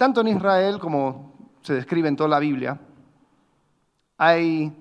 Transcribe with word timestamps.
Tanto 0.00 0.22
en 0.22 0.28
Israel 0.28 0.78
como 0.78 1.34
se 1.60 1.74
describe 1.74 2.08
en 2.08 2.16
toda 2.16 2.30
la 2.30 2.38
Biblia, 2.38 2.80
hay 4.16 4.74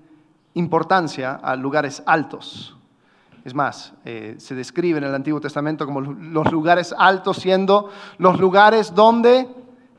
importancia 0.53 1.41
a 1.43 1.57
lugares 1.57 2.01
altos. 2.05 2.77
Es 3.43 3.53
más, 3.53 3.91
eh, 4.05 4.35
se 4.37 4.55
describe 4.55 4.99
en 4.99 5.03
el 5.03 5.13
Antiguo 5.13 5.41
Testamento 5.41 5.85
como 5.85 5.99
los 5.99 6.49
lugares 6.53 6.95
altos 6.97 7.35
siendo 7.35 7.89
los 8.17 8.39
lugares 8.39 8.95
donde 8.95 9.49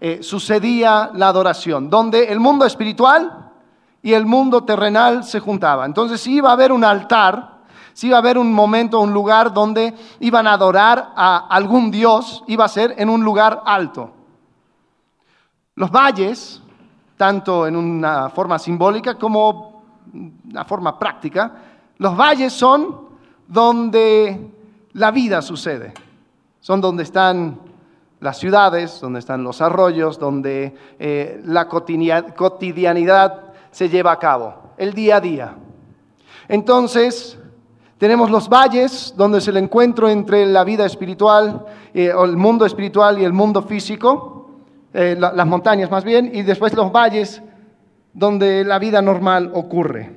eh, 0.01 0.23
sucedía 0.23 1.11
la 1.13 1.29
adoración, 1.29 1.91
donde 1.91 2.33
el 2.33 2.41
mundo 2.41 2.65
espiritual 2.65 3.51
y 4.03 4.15
el 4.15 4.25
mundo 4.25 4.65
terrenal 4.65 5.23
se 5.25 5.39
juntaban. 5.39 5.91
Entonces, 5.91 6.23
si 6.23 6.37
iba 6.37 6.49
a 6.49 6.55
haber 6.55 6.73
un 6.73 6.83
altar, 6.83 7.59
si 7.93 8.07
iba 8.07 8.17
a 8.17 8.21
haber 8.21 8.39
un 8.39 8.51
momento, 8.51 8.99
un 9.01 9.13
lugar 9.13 9.53
donde 9.53 9.95
iban 10.21 10.47
a 10.47 10.55
adorar 10.55 11.13
a 11.15 11.47
algún 11.51 11.91
dios, 11.91 12.43
iba 12.47 12.65
a 12.65 12.69
ser 12.69 12.95
en 12.97 13.11
un 13.11 13.23
lugar 13.23 13.63
alto. 13.67 14.15
Los 15.81 15.91
valles, 15.91 16.61
tanto 17.17 17.67
en 17.67 17.75
una 17.75 18.29
forma 18.29 18.59
simbólica 18.59 19.15
como 19.15 19.83
una 20.13 20.63
forma 20.67 20.99
práctica, 20.99 21.55
los 21.97 22.15
valles 22.15 22.53
son 22.53 23.09
donde 23.49 24.51
la 24.93 25.11
vida 25.11 25.41
sucede. 25.41 25.95
Son 26.61 26.83
donde 26.83 27.05
están 27.05 27.59
las 28.21 28.39
ciudades, 28.39 29.01
donde 29.01 29.21
están 29.21 29.43
los 29.43 29.63
arroyos, 29.63 30.19
donde 30.19 30.77
eh, 30.99 31.41
la 31.47 31.67
cotidianidad 31.67 33.55
se 33.71 33.89
lleva 33.89 34.13
a 34.13 34.19
cabo, 34.19 34.75
el 34.77 34.93
día 34.93 35.17
a 35.17 35.21
día. 35.23 35.57
Entonces, 36.47 37.39
tenemos 37.97 38.31
los 38.31 38.51
valles, 38.51 39.15
donde 39.17 39.39
es 39.39 39.49
el 39.49 39.57
encuentro 39.57 40.11
entre 40.11 40.45
la 40.45 40.63
vida 40.63 40.85
espiritual, 40.85 41.65
eh, 41.95 42.13
o 42.13 42.27
el 42.27 42.37
mundo 42.37 42.67
espiritual 42.67 43.19
y 43.19 43.25
el 43.25 43.33
mundo 43.33 43.63
físico, 43.63 44.40
eh, 44.93 45.17
las 45.19 45.47
montañas 45.47 45.91
más 45.91 46.05
bien, 46.05 46.31
y 46.35 46.43
después 46.43 46.73
los 46.75 46.91
valles, 46.91 47.43
donde 48.13 48.65
la 48.65 48.79
vida 48.79 49.01
normal 49.01 49.51
ocurre. 49.55 50.11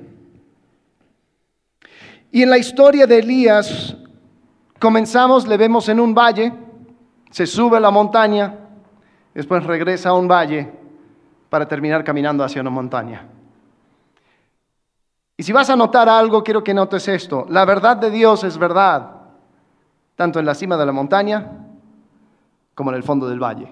Y 2.32 2.42
en 2.42 2.50
la 2.50 2.58
historia 2.58 3.06
de 3.06 3.18
Elías, 3.18 3.96
comenzamos, 4.80 5.46
le 5.46 5.56
vemos 5.56 5.88
en 5.88 6.00
un 6.00 6.14
valle, 6.14 6.52
se 7.30 7.46
sube 7.46 7.76
a 7.76 7.80
la 7.80 7.92
montaña, 7.92 8.54
después 9.32 9.62
regresa 9.64 10.10
a 10.10 10.14
un 10.14 10.26
valle 10.26 10.70
para 11.48 11.68
terminar 11.68 12.02
caminando 12.02 12.42
hacia 12.42 12.60
una 12.60 12.70
montaña. 12.70 13.28
Y 15.36 15.42
si 15.42 15.52
vas 15.52 15.70
a 15.70 15.76
notar 15.76 16.08
algo, 16.08 16.42
quiero 16.42 16.64
que 16.64 16.74
notes 16.74 17.06
esto. 17.08 17.46
La 17.48 17.64
verdad 17.64 17.96
de 17.96 18.10
Dios 18.10 18.44
es 18.44 18.58
verdad, 18.58 19.10
tanto 20.16 20.38
en 20.38 20.46
la 20.46 20.54
cima 20.54 20.76
de 20.76 20.86
la 20.86 20.92
montaña 20.92 21.50
como 22.74 22.90
en 22.90 22.96
el 22.96 23.02
fondo 23.02 23.28
del 23.28 23.42
valle. 23.42 23.68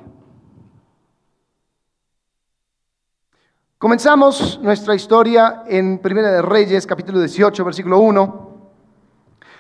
Comenzamos 3.82 4.60
nuestra 4.62 4.94
historia 4.94 5.64
en 5.66 5.98
Primera 5.98 6.30
de 6.30 6.40
Reyes, 6.40 6.86
capítulo 6.86 7.18
18, 7.18 7.64
versículo 7.64 7.98
1. 7.98 8.50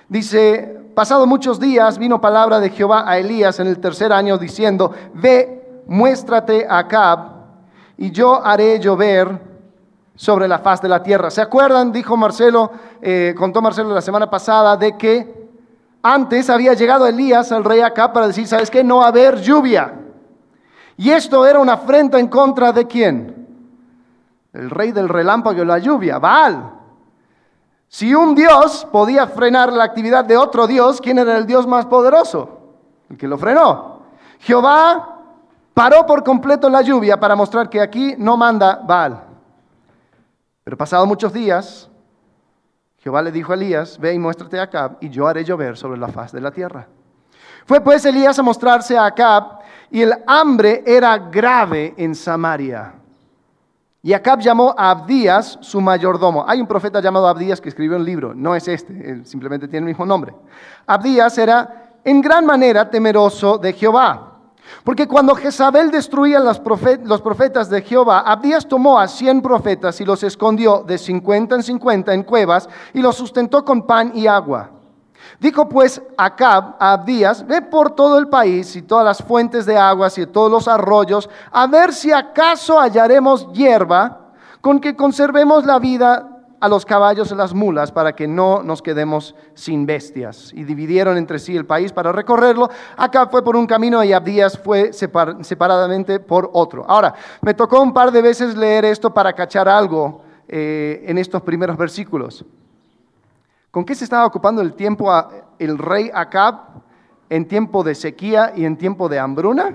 Dice, 0.08 0.80
pasado 0.94 1.26
muchos 1.26 1.58
días 1.58 1.98
vino 1.98 2.20
palabra 2.20 2.60
de 2.60 2.70
Jehová 2.70 3.02
a 3.04 3.18
Elías 3.18 3.58
en 3.58 3.66
el 3.66 3.80
tercer 3.80 4.12
año 4.12 4.38
diciendo, 4.38 4.92
ve, 5.12 5.82
muéstrate 5.88 6.64
a 6.70 6.78
Acab 6.78 7.18
y 7.98 8.12
yo 8.12 8.40
haré 8.46 8.78
llover 8.78 9.42
sobre 10.14 10.46
la 10.46 10.60
faz 10.60 10.80
de 10.80 10.88
la 10.88 11.02
tierra. 11.02 11.28
¿Se 11.28 11.42
acuerdan? 11.42 11.90
Dijo 11.90 12.16
Marcelo, 12.16 12.70
eh, 13.00 13.34
contó 13.36 13.60
Marcelo 13.60 13.92
la 13.92 14.02
semana 14.02 14.30
pasada 14.30 14.76
de 14.76 14.96
que 14.96 15.50
antes 16.00 16.48
había 16.48 16.74
llegado 16.74 17.08
Elías 17.08 17.50
al 17.50 17.64
rey 17.64 17.80
Acab 17.80 18.12
para 18.12 18.28
decir, 18.28 18.46
¿sabes 18.46 18.70
qué? 18.70 18.84
No 18.84 18.98
va 18.98 19.06
a 19.06 19.08
haber 19.08 19.40
lluvia. 19.40 19.94
Y 20.96 21.10
esto 21.10 21.44
era 21.44 21.58
una 21.58 21.72
afrenta 21.72 22.20
en 22.20 22.28
contra 22.28 22.70
de 22.70 22.86
quién? 22.86 23.41
El 24.52 24.70
rey 24.70 24.92
del 24.92 25.08
relámpago 25.08 25.62
y 25.62 25.66
la 25.66 25.78
lluvia, 25.78 26.18
Baal. 26.18 26.72
Si 27.88 28.14
un 28.14 28.34
Dios 28.34 28.86
podía 28.90 29.26
frenar 29.26 29.72
la 29.72 29.84
actividad 29.84 30.24
de 30.24 30.36
otro 30.36 30.66
Dios, 30.66 31.00
¿quién 31.00 31.18
era 31.18 31.36
el 31.36 31.46
Dios 31.46 31.66
más 31.66 31.86
poderoso? 31.86 32.60
El 33.10 33.18
que 33.18 33.28
lo 33.28 33.36
frenó. 33.38 34.02
Jehová 34.40 35.18
paró 35.74 36.06
por 36.06 36.24
completo 36.24 36.68
la 36.68 36.82
lluvia 36.82 37.18
para 37.20 37.36
mostrar 37.36 37.68
que 37.68 37.80
aquí 37.80 38.14
no 38.18 38.36
manda 38.36 38.76
Baal. 38.76 39.24
Pero 40.64 40.76
pasados 40.76 41.06
muchos 41.06 41.32
días, 41.32 41.90
Jehová 42.98 43.20
le 43.20 43.32
dijo 43.32 43.52
a 43.52 43.56
Elías, 43.56 43.98
ve 43.98 44.14
y 44.14 44.18
muéstrate 44.18 44.58
a 44.58 44.62
Acab 44.62 44.96
y 45.00 45.08
yo 45.08 45.26
haré 45.26 45.44
llover 45.44 45.76
sobre 45.76 45.98
la 45.98 46.08
faz 46.08 46.32
de 46.32 46.40
la 46.40 46.50
tierra. 46.50 46.86
Fue 47.66 47.80
pues 47.80 48.04
Elías 48.04 48.38
a 48.38 48.42
mostrarse 48.42 48.96
a 48.96 49.06
Acab 49.06 49.58
y 49.90 50.02
el 50.02 50.14
hambre 50.26 50.82
era 50.86 51.18
grave 51.18 51.94
en 51.96 52.14
Samaria. 52.14 53.01
Y 54.04 54.12
Acab 54.14 54.40
llamó 54.40 54.74
a 54.76 54.90
Abdías 54.90 55.58
su 55.60 55.80
mayordomo. 55.80 56.44
Hay 56.48 56.60
un 56.60 56.66
profeta 56.66 57.00
llamado 57.00 57.28
Abdías 57.28 57.60
que 57.60 57.68
escribió 57.68 57.96
un 57.96 58.04
libro, 58.04 58.34
no 58.34 58.56
es 58.56 58.66
este, 58.66 59.24
simplemente 59.24 59.68
tiene 59.68 59.86
el 59.86 59.92
mismo 59.92 60.04
nombre. 60.04 60.34
Abdías 60.86 61.38
era 61.38 61.92
en 62.02 62.20
gran 62.20 62.44
manera 62.44 62.90
temeroso 62.90 63.58
de 63.58 63.72
Jehová. 63.72 64.28
Porque 64.82 65.06
cuando 65.06 65.36
Jezabel 65.36 65.92
destruía 65.92 66.40
los 66.40 66.58
profetas 67.20 67.70
de 67.70 67.82
Jehová, 67.82 68.20
Abdías 68.20 68.66
tomó 68.66 68.98
a 68.98 69.06
cien 69.06 69.40
profetas 69.40 70.00
y 70.00 70.04
los 70.04 70.22
escondió 70.24 70.82
de 70.82 70.98
cincuenta 70.98 71.54
en 71.54 71.62
cincuenta 71.62 72.12
en 72.12 72.24
cuevas 72.24 72.68
y 72.92 73.02
los 73.02 73.14
sustentó 73.14 73.64
con 73.64 73.86
pan 73.86 74.10
y 74.14 74.26
agua. 74.26 74.70
Dijo 75.40 75.68
pues 75.68 76.02
Acab 76.16 76.76
a 76.78 76.92
Abdías, 76.92 77.46
ve 77.46 77.62
por 77.62 77.90
todo 77.90 78.18
el 78.18 78.28
país 78.28 78.76
y 78.76 78.82
todas 78.82 79.04
las 79.04 79.22
fuentes 79.22 79.66
de 79.66 79.76
aguas 79.76 80.16
y 80.18 80.26
todos 80.26 80.50
los 80.50 80.68
arroyos, 80.68 81.28
a 81.50 81.66
ver 81.66 81.92
si 81.92 82.12
acaso 82.12 82.78
hallaremos 82.78 83.52
hierba 83.52 84.32
con 84.60 84.80
que 84.80 84.94
conservemos 84.96 85.66
la 85.66 85.78
vida 85.78 86.32
a 86.62 86.68
los 86.68 86.86
caballos 86.86 87.32
y 87.32 87.34
las 87.34 87.52
mulas 87.52 87.90
para 87.90 88.14
que 88.14 88.28
no 88.28 88.62
nos 88.62 88.82
quedemos 88.82 89.34
sin 89.54 89.84
bestias. 89.84 90.52
Y 90.54 90.62
dividieron 90.62 91.16
entre 91.16 91.40
sí 91.40 91.56
el 91.56 91.66
país 91.66 91.92
para 91.92 92.12
recorrerlo. 92.12 92.70
Acab 92.96 93.32
fue 93.32 93.42
por 93.42 93.56
un 93.56 93.66
camino 93.66 94.02
y 94.04 94.12
Abdías 94.12 94.56
fue 94.56 94.92
separadamente 94.92 96.20
por 96.20 96.50
otro. 96.52 96.84
Ahora, 96.86 97.14
me 97.40 97.54
tocó 97.54 97.82
un 97.82 97.92
par 97.92 98.12
de 98.12 98.22
veces 98.22 98.56
leer 98.56 98.84
esto 98.84 99.12
para 99.12 99.32
cachar 99.32 99.68
algo 99.68 100.22
eh, 100.46 101.02
en 101.04 101.18
estos 101.18 101.42
primeros 101.42 101.76
versículos. 101.76 102.44
¿Con 103.72 103.86
qué 103.86 103.94
se 103.94 104.04
estaba 104.04 104.26
ocupando 104.26 104.60
el 104.60 104.74
tiempo 104.74 105.10
el 105.58 105.78
rey 105.78 106.10
Acab 106.12 106.56
en 107.30 107.48
tiempo 107.48 107.82
de 107.82 107.94
sequía 107.94 108.52
y 108.54 108.66
en 108.66 108.76
tiempo 108.76 109.08
de 109.08 109.18
hambruna? 109.18 109.74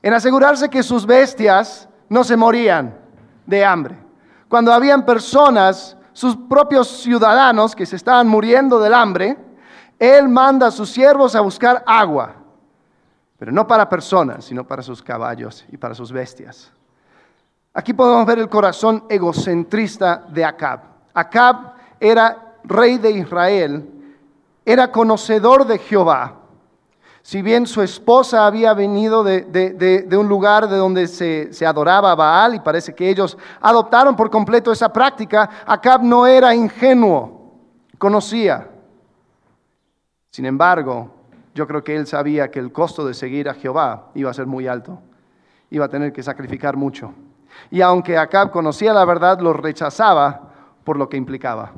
En 0.00 0.14
asegurarse 0.14 0.68
que 0.68 0.84
sus 0.84 1.04
bestias 1.04 1.88
no 2.08 2.22
se 2.22 2.36
morían 2.36 2.96
de 3.44 3.64
hambre. 3.64 3.98
Cuando 4.48 4.72
habían 4.72 5.04
personas, 5.04 5.96
sus 6.12 6.36
propios 6.36 6.86
ciudadanos 7.02 7.74
que 7.74 7.86
se 7.86 7.96
estaban 7.96 8.28
muriendo 8.28 8.78
del 8.78 8.94
hambre, 8.94 9.36
él 9.98 10.28
manda 10.28 10.68
a 10.68 10.70
sus 10.70 10.88
siervos 10.90 11.34
a 11.34 11.40
buscar 11.40 11.82
agua, 11.84 12.36
pero 13.36 13.50
no 13.50 13.66
para 13.66 13.88
personas, 13.88 14.44
sino 14.44 14.64
para 14.64 14.80
sus 14.80 15.02
caballos 15.02 15.64
y 15.72 15.76
para 15.76 15.96
sus 15.96 16.12
bestias. 16.12 16.72
Aquí 17.74 17.94
podemos 17.94 18.24
ver 18.26 18.38
el 18.38 18.48
corazón 18.48 19.06
egocentrista 19.08 20.24
de 20.28 20.44
Acab. 20.44 20.82
Acab 21.14 21.72
era 21.98 22.41
rey 22.64 22.98
de 22.98 23.10
Israel, 23.10 23.88
era 24.64 24.90
conocedor 24.90 25.66
de 25.66 25.78
Jehová. 25.78 26.38
Si 27.22 27.40
bien 27.40 27.66
su 27.66 27.82
esposa 27.82 28.46
había 28.46 28.74
venido 28.74 29.22
de, 29.22 30.08
un 30.18 30.28
lugar 30.28 30.68
de 30.68 30.76
donde 30.76 31.06
se, 31.06 31.66
adoraba 31.66 32.14
Baal 32.16 32.56
y 32.56 32.60
parece 32.60 32.94
que 32.94 33.08
ellos 33.08 33.38
adoptaron 33.60 34.16
por 34.16 34.28
completo 34.28 34.72
esa 34.72 34.92
práctica, 34.92 35.48
Acab 35.64 36.02
no 36.02 36.26
era 36.26 36.52
ingenuo, 36.52 37.52
conocía. 37.96 38.68
Sin 40.30 40.46
embargo, 40.46 41.10
yo 41.54 41.66
creo 41.68 41.84
que 41.84 41.94
él 41.94 42.08
sabía 42.08 42.50
que 42.50 42.58
el 42.58 42.72
costo 42.72 43.06
de 43.06 43.14
seguir 43.14 43.48
a 43.48 43.54
Jehová 43.54 44.10
iba 44.14 44.30
a 44.30 44.34
ser 44.34 44.46
muy 44.46 44.66
alto, 44.66 44.98
iba 45.70 45.84
a 45.84 45.88
tener 45.88 46.12
que 46.12 46.24
sacrificar 46.24 46.76
mucho. 46.76 47.14
Y 47.70 47.82
aunque 47.82 48.18
Acab 48.18 48.50
conocía 48.50 48.92
la 48.92 49.04
verdad, 49.04 49.38
lo 49.38 49.52
rechazaba 49.52 50.52
por 50.82 50.96
lo 50.96 51.08
que 51.08 51.16
implicaba. 51.16 51.72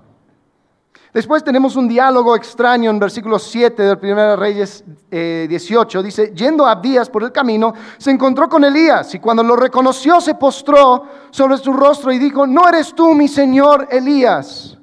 Después 1.14 1.44
tenemos 1.44 1.76
un 1.76 1.86
diálogo 1.86 2.34
extraño 2.34 2.90
en 2.90 2.98
versículo 2.98 3.38
7 3.38 3.80
del 3.84 3.98
1 4.02 4.34
Reyes 4.34 4.82
18. 5.08 6.00
Eh, 6.00 6.02
Dice, 6.02 6.32
yendo 6.34 6.66
a 6.66 6.72
Abdías 6.72 7.08
por 7.08 7.22
el 7.22 7.30
camino, 7.30 7.72
se 7.98 8.10
encontró 8.10 8.48
con 8.48 8.64
Elías 8.64 9.14
y 9.14 9.20
cuando 9.20 9.44
lo 9.44 9.54
reconoció 9.54 10.20
se 10.20 10.34
postró 10.34 11.04
sobre 11.30 11.56
su 11.58 11.72
rostro 11.72 12.10
y 12.10 12.18
dijo, 12.18 12.48
no 12.48 12.68
eres 12.68 12.92
tú 12.96 13.14
mi 13.14 13.28
señor 13.28 13.86
Elías. 13.92 14.76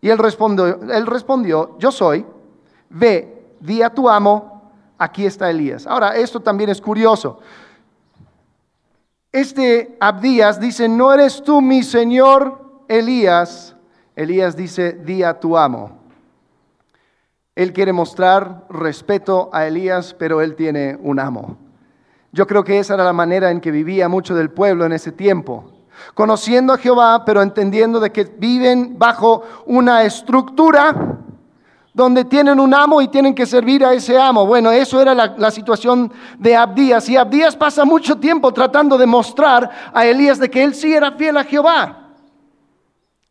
Y 0.00 0.10
él 0.10 0.18
respondió, 0.18 0.80
él 0.90 1.06
respondió 1.06 1.78
yo 1.78 1.92
soy, 1.92 2.26
ve, 2.90 3.54
di 3.60 3.80
a 3.80 3.90
tu 3.90 4.10
amo, 4.10 4.72
aquí 4.98 5.24
está 5.24 5.48
Elías. 5.48 5.86
Ahora, 5.86 6.16
esto 6.16 6.40
también 6.40 6.70
es 6.70 6.80
curioso. 6.80 7.38
Este 9.30 9.96
Abdías 10.00 10.58
dice, 10.58 10.88
no 10.88 11.12
eres 11.12 11.40
tú 11.44 11.60
mi 11.60 11.84
señor 11.84 12.82
Elías 12.88 13.73
Elías 14.16 14.56
dice, 14.56 14.92
di 14.92 15.22
a 15.22 15.40
tu 15.40 15.56
amo. 15.56 15.98
Él 17.54 17.72
quiere 17.72 17.92
mostrar 17.92 18.64
respeto 18.68 19.50
a 19.52 19.66
Elías, 19.66 20.14
pero 20.18 20.40
él 20.40 20.54
tiene 20.56 20.98
un 21.00 21.20
amo. 21.20 21.56
Yo 22.32 22.46
creo 22.46 22.64
que 22.64 22.78
esa 22.78 22.94
era 22.94 23.04
la 23.04 23.12
manera 23.12 23.50
en 23.50 23.60
que 23.60 23.70
vivía 23.70 24.08
mucho 24.08 24.34
del 24.34 24.50
pueblo 24.50 24.84
en 24.84 24.92
ese 24.92 25.12
tiempo. 25.12 25.70
Conociendo 26.14 26.72
a 26.72 26.78
Jehová, 26.78 27.24
pero 27.24 27.42
entendiendo 27.42 28.00
de 28.00 28.10
que 28.10 28.24
viven 28.24 28.98
bajo 28.98 29.42
una 29.66 30.02
estructura 30.02 31.20
donde 31.92 32.24
tienen 32.24 32.58
un 32.58 32.74
amo 32.74 33.00
y 33.00 33.06
tienen 33.06 33.36
que 33.36 33.46
servir 33.46 33.84
a 33.84 33.92
ese 33.92 34.18
amo. 34.18 34.46
Bueno, 34.46 34.72
eso 34.72 35.00
era 35.00 35.14
la, 35.14 35.50
situación 35.52 36.12
de 36.40 36.56
Abdías. 36.56 37.08
Y 37.08 37.16
Abdías 37.16 37.54
pasa 37.54 37.84
mucho 37.84 38.18
tiempo 38.18 38.52
tratando 38.52 38.98
de 38.98 39.06
mostrar 39.06 39.70
a 39.92 40.04
Elías 40.04 40.40
de 40.40 40.50
que 40.50 40.64
él 40.64 40.74
sí 40.74 40.92
era 40.92 41.12
fiel 41.12 41.36
a 41.36 41.44
Jehová. 41.44 42.03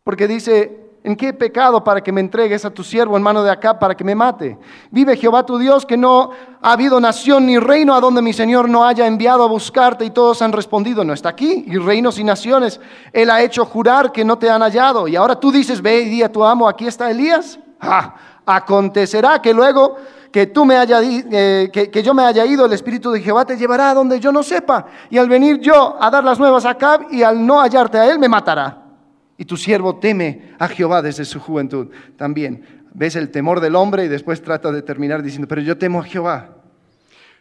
Porque 0.03 0.27
dice, 0.27 0.83
¿En 1.05 1.17
qué 1.17 1.33
pecado 1.33 1.83
para 1.83 1.99
que 2.01 2.13
me 2.13 2.21
entregues 2.21 2.63
a 2.63 2.69
tu 2.69 2.81
siervo 2.81 3.17
en 3.17 3.23
mano 3.23 3.43
de 3.43 3.51
acá 3.51 3.77
para 3.77 3.93
que 3.93 4.05
me 4.05 4.15
mate? 4.15 4.57
Vive 4.89 5.17
Jehová 5.17 5.45
tu 5.45 5.57
Dios, 5.57 5.85
que 5.85 5.97
no 5.97 6.31
ha 6.61 6.71
habido 6.71 6.97
nación 7.01 7.45
ni 7.45 7.59
reino 7.59 7.93
a 7.93 7.99
donde 7.99 8.21
mi 8.21 8.31
Señor 8.31 8.69
no 8.69 8.85
haya 8.85 9.05
enviado 9.05 9.43
a 9.43 9.47
buscarte 9.47 10.05
y 10.05 10.11
todos 10.11 10.41
han 10.41 10.53
respondido, 10.53 11.03
no 11.03 11.11
está 11.11 11.27
aquí. 11.27 11.65
Y 11.67 11.77
reinos 11.77 12.19
y 12.19 12.23
naciones, 12.23 12.79
Él 13.11 13.29
ha 13.29 13.41
hecho 13.41 13.65
jurar 13.65 14.13
que 14.13 14.23
no 14.23 14.37
te 14.37 14.49
han 14.49 14.61
hallado. 14.61 15.09
Y 15.09 15.17
ahora 15.17 15.37
tú 15.37 15.51
dices, 15.51 15.81
ve 15.81 16.03
y 16.03 16.09
di 16.09 16.23
a 16.23 16.31
tu 16.31 16.41
amo, 16.41 16.69
aquí 16.69 16.87
está 16.87 17.11
Elías. 17.11 17.59
Acontecerá 18.45 19.41
que 19.41 19.53
luego 19.53 19.97
que, 20.31 20.47
tú 20.47 20.63
me 20.63 20.77
haya, 20.77 21.01
eh, 21.03 21.69
que, 21.71 21.91
que, 21.91 22.01
yo 22.01 22.13
me 22.13 22.23
haya 22.23 22.45
ido, 22.45 22.65
el 22.65 22.71
Espíritu 22.71 23.11
de 23.11 23.19
Jehová 23.19 23.43
te 23.43 23.57
llevará 23.57 23.89
a 23.89 23.93
donde 23.93 24.21
yo 24.21 24.31
no 24.31 24.41
sepa. 24.41 24.85
Y 25.09 25.17
al 25.17 25.27
venir 25.27 25.59
yo 25.59 25.97
a 25.99 26.09
dar 26.09 26.23
las 26.23 26.39
nuevas 26.39 26.63
a 26.63 26.69
Acab 26.69 27.11
y 27.11 27.23
al 27.23 27.45
no 27.45 27.59
hallarte 27.59 27.97
a 27.97 28.09
él, 28.09 28.19
me 28.19 28.29
matará. 28.29 28.82
Y 29.43 29.45
tu 29.45 29.57
siervo 29.57 29.97
teme 29.97 30.53
a 30.57 30.69
Jehová 30.69 31.01
desde 31.01 31.25
su 31.25 31.37
juventud 31.37 31.89
también. 32.15 32.85
Ves 32.93 33.17
el 33.17 33.29
temor 33.29 33.59
del 33.59 33.75
hombre 33.75 34.05
y 34.05 34.07
después 34.07 34.41
trata 34.41 34.71
de 34.71 34.81
terminar 34.81 35.21
diciendo, 35.21 35.49
pero 35.49 35.59
yo 35.59 35.77
temo 35.77 35.99
a 35.99 36.05
Jehová. 36.05 36.59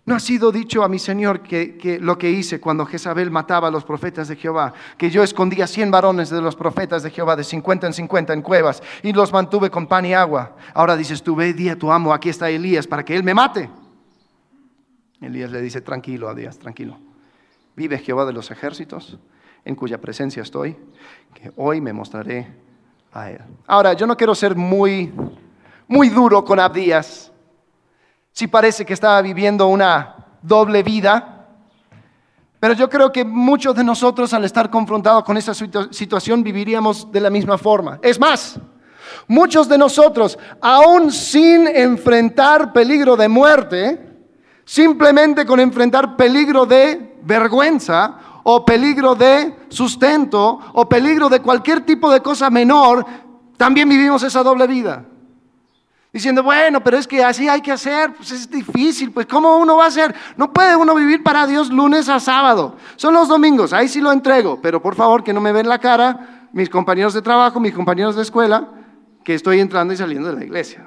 ¿No 0.05 0.17
ha 0.17 0.19
sido 0.19 0.51
dicho 0.51 0.83
a 0.83 0.89
mi 0.89 0.99
Señor 0.99 1.43
que, 1.45 2.01
lo 2.03 2.19
que 2.19 2.29
hice 2.29 2.61
cuando 2.61 2.87
Jezabel 2.87 3.31
mataba 3.31 3.69
a 3.69 3.71
los 3.71 3.85
profetas 3.85 4.27
de 4.27 4.35
Jehová? 4.35 4.75
Que 4.99 5.11
yo 5.11 5.23
escondía 5.23 5.69
cien 5.69 5.93
varones 5.93 6.29
de 6.29 6.43
los 6.43 6.57
profetas 6.57 7.05
de 7.05 7.11
Jehová, 7.11 7.37
de 7.37 7.45
cincuenta 7.45 7.87
en 7.87 7.93
cincuenta 7.93 8.33
en 8.33 8.43
cuevas, 8.43 8.83
y 9.05 9.13
los 9.13 9.33
mantuve 9.33 9.71
con 9.71 9.87
pan 9.87 10.05
y 10.05 10.13
agua. 10.13 10.57
Ahora 10.75 10.97
dices 10.97 11.23
tú, 11.23 11.37
ve, 11.37 11.55
di 11.55 11.69
a 11.69 11.79
tu 11.79 11.93
amo, 11.93 12.13
aquí 12.13 12.31
está 12.31 12.51
Elías, 12.51 12.89
para 12.89 13.05
que 13.05 13.15
él 13.15 13.23
me 13.23 13.33
mate. 13.33 13.71
Elías 15.21 15.53
le 15.53 15.63
dice, 15.63 15.81
tranquilo, 15.81 16.29
a 16.29 16.35
Díaz, 16.35 16.59
tranquilo. 16.59 16.99
Vive 17.77 17.97
Jehová 17.99 18.25
de 18.25 18.33
los 18.33 18.51
ejércitos, 18.51 19.21
en 19.65 19.75
cuya 19.75 20.01
presencia 20.01 20.43
estoy, 20.43 20.77
que 21.35 21.53
hoy 21.57 21.81
me 21.81 21.93
mostraré 21.93 22.47
a 23.13 23.31
él. 23.31 23.41
Ahora, 23.67 23.93
yo 23.93 24.07
no 24.07 24.17
quiero 24.17 24.35
ser 24.35 24.57
muy, 24.57 25.13
muy 25.87 26.09
duro 26.09 26.45
con 26.45 26.59
Abdías. 26.59 27.31
Si 28.33 28.47
parece 28.47 28.85
que 28.85 28.95
estaba 28.95 29.21
viviendo 29.23 29.67
una 29.67 30.17
doble 30.43 30.83
vida, 30.83 31.47
pero 32.59 32.75
yo 32.75 32.89
creo 32.89 33.13
que 33.13 33.25
muchos 33.25 33.75
de 33.75 33.85
nosotros 33.85 34.33
al 34.33 34.45
estar 34.45 34.71
confrontados 34.71 35.25
con 35.25 35.37
esa 35.37 35.53
situación 35.53 36.43
viviríamos 36.43 37.11
de 37.11 37.21
la 37.21 37.29
misma 37.29 37.59
forma. 37.59 37.99
Es 38.03 38.21
más, 38.21 38.59
muchos 39.27 39.69
de 39.69 39.77
nosotros, 39.77 40.39
aún 40.61 41.11
sin 41.11 41.67
enfrentar 41.67 42.73
peligro 42.73 43.17
de 43.17 43.29
muerte, 43.29 44.13
simplemente 44.65 45.45
con 45.45 45.59
enfrentar 45.61 46.17
peligro 46.17 46.65
de 46.65 47.17
vergüenza 47.23 48.32
o 48.43 48.65
peligro 48.65 49.15
de 49.15 49.67
sustento 49.69 50.61
o 50.73 50.89
peligro 50.89 51.29
de 51.29 51.41
cualquier 51.41 51.83
tipo 51.83 52.11
de 52.11 52.21
cosa 52.21 52.51
menor, 52.51 53.05
también 53.57 53.89
vivimos 53.89 54.23
esa 54.23 54.43
doble 54.43 54.67
vida. 54.67 55.05
Diciendo, 56.13 56.43
bueno, 56.43 56.83
pero 56.83 56.99
es 56.99 57.07
que 57.09 57.25
así 57.25 57.49
hay 57.49 57.63
que 57.63 57.73
hacer, 57.73 58.13
pues 58.13 58.33
es 58.33 58.51
difícil, 58.51 59.13
pues 59.13 59.27
¿cómo 59.27 59.57
uno 59.57 59.77
va 59.79 59.85
a 59.85 59.89
hacer? 59.89 60.15
No 60.37 60.53
puede 60.53 60.77
uno 60.77 60.95
vivir 60.95 61.23
para 61.23 61.47
Dios 61.47 61.71
lunes 61.71 62.09
a 62.11 62.21
sábado. 62.21 62.77
Son 62.97 63.15
los 63.15 63.29
domingos, 63.29 63.73
ahí 63.73 63.89
sí 63.89 64.01
lo 64.01 64.13
entrego, 64.13 64.61
pero 64.61 64.83
por 64.83 64.95
favor 64.95 65.25
que 65.25 65.33
no 65.33 65.41
me 65.41 65.53
ven 65.53 65.69
la 65.69 65.79
cara 65.79 66.49
mis 66.53 66.69
compañeros 66.69 67.15
de 67.15 67.23
trabajo, 67.23 67.61
mis 67.61 67.73
compañeros 67.73 68.15
de 68.15 68.23
escuela, 68.23 68.69
que 69.25 69.35
estoy 69.35 69.61
entrando 69.61 69.95
y 69.95 69.97
saliendo 69.97 70.29
de 70.29 70.35
la 70.37 70.45
iglesia. 70.45 70.87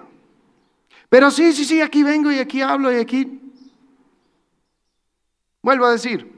Pero 1.09 1.31
sí, 1.31 1.53
sí, 1.53 1.65
sí, 1.65 1.81
aquí 1.81 2.03
vengo 2.03 2.31
y 2.31 2.39
aquí 2.39 2.61
hablo 2.61 2.91
y 2.91 2.97
aquí... 2.97 3.41
Vuelvo 5.63 5.85
a 5.85 5.91
decir, 5.91 6.34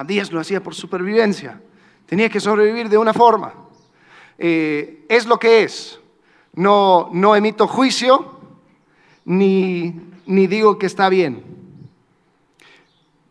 Abdías 0.00 0.32
lo 0.32 0.40
hacía 0.40 0.62
por 0.62 0.74
supervivencia. 0.74 1.60
Tenía 2.06 2.30
que 2.30 2.40
sobrevivir 2.40 2.88
de 2.88 2.96
una 2.96 3.12
forma. 3.12 3.52
Eh, 4.38 5.04
es 5.10 5.26
lo 5.26 5.38
que 5.38 5.62
es. 5.62 6.00
No, 6.54 7.10
no 7.12 7.36
emito 7.36 7.68
juicio 7.68 8.40
ni, 9.26 10.00
ni 10.24 10.46
digo 10.46 10.78
que 10.78 10.86
está 10.86 11.10
bien. 11.10 11.44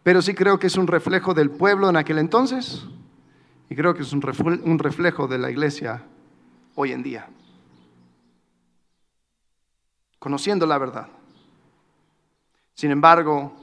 Pero 0.03 0.21
sí 0.21 0.35
creo 0.35 0.59
que 0.59 0.67
es 0.67 0.77
un 0.77 0.85
reflejo 0.85 1.33
del 1.33 1.49
pueblo 1.49 1.89
en 1.89 1.97
aquel 1.97 2.19
entonces 2.19 2.85
y 3.67 3.75
creo 3.75 3.95
que 3.95 4.03
es 4.03 4.13
un 4.13 4.79
reflejo 4.79 5.27
de 5.27 5.39
la 5.39 5.49
iglesia 5.49 6.03
hoy 6.75 6.91
en 6.91 7.01
día. 7.01 7.27
Conociendo 10.19 10.67
la 10.67 10.77
verdad. 10.77 11.07
Sin 12.75 12.91
embargo, 12.91 13.59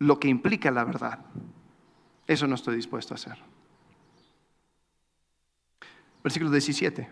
lo 0.00 0.18
que 0.18 0.28
implica 0.28 0.70
la 0.70 0.84
verdad. 0.84 1.20
Eso 2.30 2.46
no 2.46 2.54
estoy 2.54 2.76
dispuesto 2.76 3.12
a 3.12 3.16
hacer. 3.16 3.36
Versículo 6.22 6.52
17. 6.52 7.08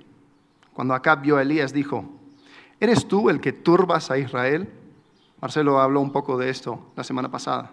Cuando 0.72 0.94
Acab 0.94 1.22
vio 1.22 1.38
a 1.38 1.42
Elías, 1.42 1.72
dijo, 1.72 2.08
¿eres 2.78 3.08
tú 3.08 3.28
el 3.28 3.40
que 3.40 3.52
turbas 3.52 4.12
a 4.12 4.18
Israel? 4.18 4.72
Marcelo 5.40 5.80
habló 5.80 6.02
un 6.02 6.12
poco 6.12 6.38
de 6.38 6.50
esto 6.50 6.92
la 6.94 7.02
semana 7.02 7.32
pasada. 7.32 7.72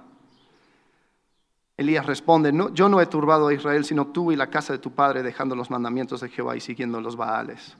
Elías 1.77 2.07
responde, 2.07 2.51
no, 2.51 2.73
yo 2.73 2.89
no 2.89 2.99
he 2.99 3.05
turbado 3.05 3.49
a 3.49 3.53
Israel, 3.53 3.85
sino 3.85 4.07
tú 4.07 4.31
y 4.31 4.35
la 4.35 4.49
casa 4.49 4.73
de 4.73 4.79
tu 4.79 4.93
padre, 4.93 5.21
dejando 5.21 5.55
los 5.55 5.69
mandamientos 5.69 6.21
de 6.21 6.29
Jehová 6.29 6.57
y 6.57 6.61
siguiendo 6.61 6.99
los 6.99 7.15
Baales. 7.15 7.77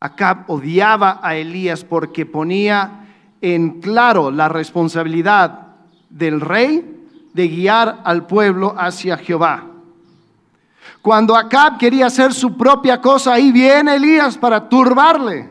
Acab 0.00 0.50
odiaba 0.50 1.20
a 1.22 1.36
Elías 1.36 1.84
porque 1.84 2.24
ponía 2.24 3.04
en 3.42 3.82
claro 3.82 4.30
la 4.30 4.48
responsabilidad 4.48 5.76
del 6.08 6.40
rey 6.40 6.94
de 7.38 7.46
guiar 7.46 8.00
al 8.02 8.26
pueblo 8.26 8.74
hacia 8.76 9.16
Jehová. 9.16 9.64
Cuando 11.00 11.36
Acab 11.36 11.78
quería 11.78 12.06
hacer 12.06 12.34
su 12.34 12.56
propia 12.56 13.00
cosa, 13.00 13.34
ahí 13.34 13.52
viene 13.52 13.94
Elías 13.94 14.36
para 14.36 14.68
turbarle. 14.68 15.48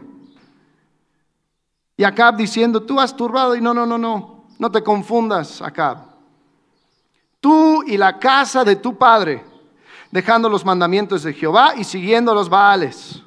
Y 1.96 2.04
Acab 2.04 2.36
diciendo, 2.36 2.84
tú 2.84 3.00
has 3.00 3.16
turbado 3.16 3.56
y 3.56 3.62
no, 3.62 3.74
no, 3.74 3.86
no, 3.86 3.98
no, 3.98 4.48
no 4.60 4.70
te 4.70 4.84
confundas, 4.84 5.62
Acab. 5.62 6.00
Tú 7.40 7.82
y 7.88 7.96
la 7.96 8.20
casa 8.20 8.66
de 8.66 8.76
tu 8.76 8.98
padre, 8.98 9.46
dejando 10.12 10.50
los 10.50 10.66
mandamientos 10.66 11.24
de 11.24 11.32
Jehová 11.32 11.72
y 11.78 11.86
siguiendo 11.86 12.34
los 12.34 12.50
Baales. 12.50 13.24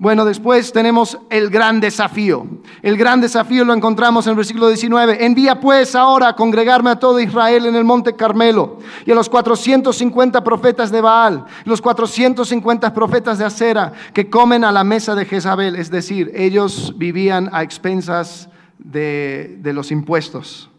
Bueno, 0.00 0.24
después 0.24 0.72
tenemos 0.72 1.18
el 1.28 1.50
gran 1.50 1.80
desafío. 1.80 2.46
El 2.82 2.96
gran 2.96 3.20
desafío 3.20 3.64
lo 3.64 3.74
encontramos 3.74 4.26
en 4.26 4.30
el 4.30 4.36
versículo 4.36 4.68
19. 4.68 5.24
Envía 5.24 5.58
pues 5.58 5.96
ahora 5.96 6.28
a 6.28 6.36
congregarme 6.36 6.90
a 6.90 7.00
todo 7.00 7.18
Israel 7.18 7.66
en 7.66 7.74
el 7.74 7.82
monte 7.82 8.14
Carmelo 8.14 8.78
y 9.04 9.10
a 9.10 9.16
los 9.16 9.28
450 9.28 10.44
profetas 10.44 10.92
de 10.92 11.00
Baal, 11.00 11.46
los 11.64 11.82
450 11.82 12.94
profetas 12.94 13.38
de 13.38 13.44
Acera 13.44 13.92
que 14.12 14.30
comen 14.30 14.62
a 14.62 14.70
la 14.70 14.84
mesa 14.84 15.16
de 15.16 15.24
Jezabel. 15.24 15.74
Es 15.74 15.90
decir, 15.90 16.30
ellos 16.32 16.94
vivían 16.96 17.50
a 17.52 17.64
expensas 17.64 18.48
de, 18.78 19.58
los 19.64 19.90
impuestos. 19.90 20.70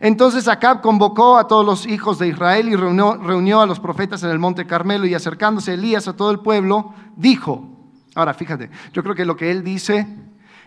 Entonces 0.00 0.48
Acab 0.48 0.80
convocó 0.80 1.36
a 1.36 1.46
todos 1.46 1.64
los 1.64 1.86
hijos 1.86 2.18
de 2.18 2.28
Israel 2.28 2.70
y 2.70 2.76
reunió, 2.76 3.16
reunió 3.16 3.60
a 3.60 3.66
los 3.66 3.80
profetas 3.80 4.22
en 4.22 4.30
el 4.30 4.38
monte 4.38 4.66
Carmelo 4.66 5.04
y 5.04 5.12
acercándose 5.12 5.74
Elías 5.74 6.08
a 6.08 6.16
todo 6.16 6.30
el 6.30 6.40
pueblo, 6.40 6.94
dijo, 7.16 7.75
Ahora, 8.16 8.32
fíjate, 8.32 8.70
yo 8.94 9.02
creo 9.02 9.14
que 9.14 9.26
lo 9.26 9.36
que 9.36 9.50
él 9.50 9.62
dice 9.62 10.06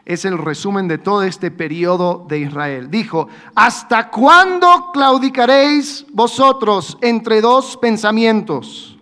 es 0.06 0.24
el 0.24 0.38
resumen 0.38 0.88
de 0.88 1.00
todo 1.00 1.24
este 1.24 1.50
periodo 1.50 2.27
de 2.29 2.38
Israel. 2.38 2.91
Dijo, 2.91 3.27
¿hasta 3.56 4.12
cuándo 4.12 4.91
claudicaréis 4.94 6.06
vosotros 6.13 6.96
entre 7.01 7.41
dos 7.41 7.75
pensamientos? 7.77 9.00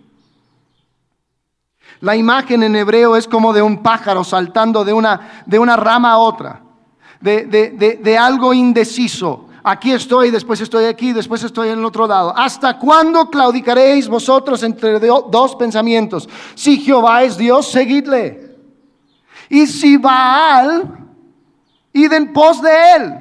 La 2.00 2.16
imagen 2.16 2.62
en 2.62 2.74
hebreo 2.74 3.16
es 3.16 3.28
como 3.28 3.52
de 3.52 3.60
un 3.60 3.82
pájaro 3.82 4.24
saltando 4.24 4.82
de 4.82 4.94
una, 4.94 5.42
de 5.44 5.58
una 5.58 5.76
rama 5.76 6.12
a 6.12 6.18
otra, 6.18 6.62
de, 7.20 7.44
de 8.00 8.18
algo 8.18 8.54
indeciso. 8.54 9.47
Aquí 9.70 9.92
estoy, 9.92 10.30
después 10.30 10.62
estoy 10.62 10.86
aquí, 10.86 11.12
después 11.12 11.42
estoy 11.42 11.68
en 11.68 11.80
el 11.80 11.84
otro 11.84 12.06
lado. 12.06 12.32
¿Hasta 12.34 12.78
cuándo 12.78 13.28
claudicaréis 13.28 14.08
vosotros 14.08 14.62
entre 14.62 14.98
dos 14.98 15.56
pensamientos? 15.56 16.26
Si 16.54 16.78
Jehová 16.78 17.22
es 17.22 17.36
Dios, 17.36 17.70
seguidle. 17.70 18.56
Y 19.50 19.66
si 19.66 19.98
Baal, 19.98 21.06
id 21.92 22.10
en 22.14 22.32
pos 22.32 22.62
de 22.62 22.70
él. 22.96 23.14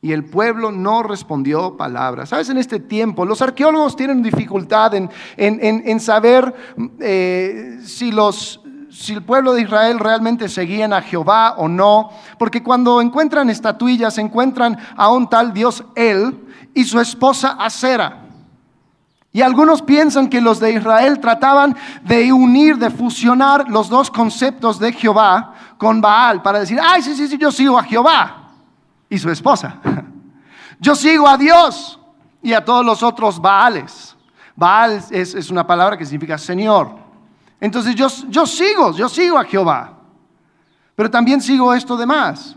Y 0.00 0.12
el 0.12 0.24
pueblo 0.24 0.70
no 0.70 1.02
respondió 1.02 1.76
palabra. 1.76 2.26
Sabes, 2.26 2.48
en 2.50 2.58
este 2.58 2.78
tiempo 2.78 3.24
los 3.24 3.42
arqueólogos 3.42 3.96
tienen 3.96 4.22
dificultad 4.22 4.92
en, 4.94 6.00
saber 6.00 6.54
eh, 7.00 7.80
si 7.84 8.12
los 8.12 8.59
si 9.00 9.14
el 9.14 9.22
pueblo 9.22 9.54
de 9.54 9.62
Israel 9.62 9.98
realmente 9.98 10.46
seguían 10.46 10.92
a 10.92 11.00
Jehová 11.00 11.54
o 11.56 11.68
no, 11.68 12.10
porque 12.38 12.62
cuando 12.62 13.00
encuentran 13.00 13.48
estatuillas 13.48 14.18
encuentran 14.18 14.78
a 14.94 15.08
un 15.08 15.26
tal 15.26 15.54
Dios 15.54 15.82
Él 15.94 16.38
y 16.74 16.84
su 16.84 17.00
esposa 17.00 17.56
Acera. 17.58 18.26
Y 19.32 19.40
algunos 19.40 19.80
piensan 19.80 20.28
que 20.28 20.42
los 20.42 20.60
de 20.60 20.72
Israel 20.72 21.18
trataban 21.18 21.74
de 22.02 22.30
unir, 22.30 22.76
de 22.76 22.90
fusionar 22.90 23.70
los 23.70 23.88
dos 23.88 24.10
conceptos 24.10 24.78
de 24.78 24.92
Jehová 24.92 25.54
con 25.78 26.02
Baal 26.02 26.42
para 26.42 26.60
decir, 26.60 26.78
ay, 26.82 27.00
sí, 27.00 27.14
sí, 27.14 27.26
sí, 27.26 27.38
yo 27.38 27.50
sigo 27.50 27.78
a 27.78 27.84
Jehová 27.84 28.50
y 29.08 29.18
su 29.18 29.30
esposa. 29.30 29.76
Yo 30.82 30.94
sigo 30.94 31.28
a 31.28 31.36
Dios 31.36 32.00
y 32.42 32.54
a 32.54 32.64
todos 32.64 32.86
los 32.86 33.02
otros 33.02 33.38
Baales. 33.38 34.16
Baal 34.56 35.04
es, 35.10 35.50
una 35.50 35.66
palabra 35.66 35.98
que 35.98 36.06
significa 36.06 36.38
Señor. 36.38 36.99
Entonces 37.60 37.94
yo, 37.94 38.08
yo 38.28 38.46
sigo, 38.46 38.92
yo 38.94 39.08
sigo 39.08 39.38
a 39.38 39.44
Jehová, 39.44 39.98
pero 40.96 41.10
también 41.10 41.40
sigo 41.40 41.72
esto 41.74 41.96
demás. 41.96 42.56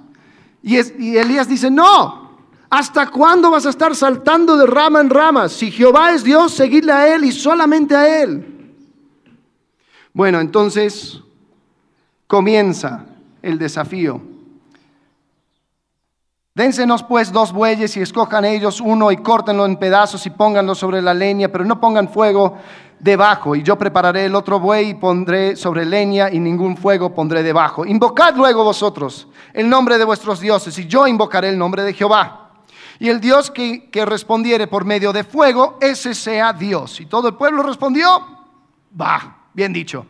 Y, 0.61 0.75
y 0.75 1.17
Elías 1.17 1.47
dice, 1.47 1.69
no, 1.69 2.37
¿hasta 2.69 3.09
cuándo 3.09 3.51
vas 3.51 3.65
a 3.65 3.69
estar 3.69 3.95
saltando 3.95 4.55
de 4.55 4.65
rama 4.65 5.01
en 5.01 5.09
rama? 5.09 5.49
Si 5.49 5.69
Jehová 5.69 6.11
es 6.13 6.23
Dios, 6.23 6.53
seguidle 6.53 6.91
a 6.91 7.13
Él 7.13 7.25
y 7.25 7.31
solamente 7.31 7.95
a 7.95 8.23
Él. 8.23 8.75
Bueno, 10.13 10.39
entonces 10.39 11.19
comienza 12.27 13.05
el 13.41 13.59
desafío. 13.59 14.32
Dénsenos 16.55 17.01
pues 17.01 17.31
dos 17.31 17.51
bueyes 17.51 17.97
y 17.97 18.01
escojan 18.01 18.45
ellos 18.45 18.79
uno 18.79 19.11
y 19.11 19.17
córtenlo 19.17 19.65
en 19.65 19.75
pedazos 19.75 20.23
y 20.27 20.29
pónganlo 20.29 20.75
sobre 20.75 21.01
la 21.01 21.11
leña, 21.11 21.47
pero 21.47 21.65
no 21.65 21.81
pongan 21.81 22.07
fuego 22.07 22.59
debajo. 22.99 23.55
Y 23.55 23.63
yo 23.63 23.75
prepararé 23.75 24.25
el 24.25 24.35
otro 24.35 24.59
buey 24.59 24.89
y 24.89 24.93
pondré 24.93 25.55
sobre 25.55 25.83
leña 25.83 26.29
y 26.29 26.37
ningún 26.37 26.77
fuego 26.77 27.11
pondré 27.11 27.41
debajo. 27.41 27.87
Invocad 27.87 28.35
luego 28.35 28.63
vosotros 28.63 29.27
el 29.51 29.67
nombre 29.67 29.97
de 29.97 30.05
vuestros 30.05 30.39
dioses 30.39 30.77
y 30.77 30.85
yo 30.85 31.07
invocaré 31.07 31.49
el 31.49 31.57
nombre 31.57 31.81
de 31.81 31.91
Jehová. 31.91 32.51
Y 32.99 33.09
el 33.09 33.19
Dios 33.19 33.49
que, 33.49 33.89
que 33.89 34.05
respondiere 34.05 34.67
por 34.67 34.85
medio 34.85 35.11
de 35.11 35.23
fuego, 35.23 35.79
ese 35.81 36.13
sea 36.13 36.53
Dios. 36.53 36.99
Y 36.99 37.07
todo 37.07 37.29
el 37.29 37.33
pueblo 37.33 37.63
respondió, 37.63 38.07
va, 39.01 39.47
bien 39.53 39.73
dicho. 39.73 40.05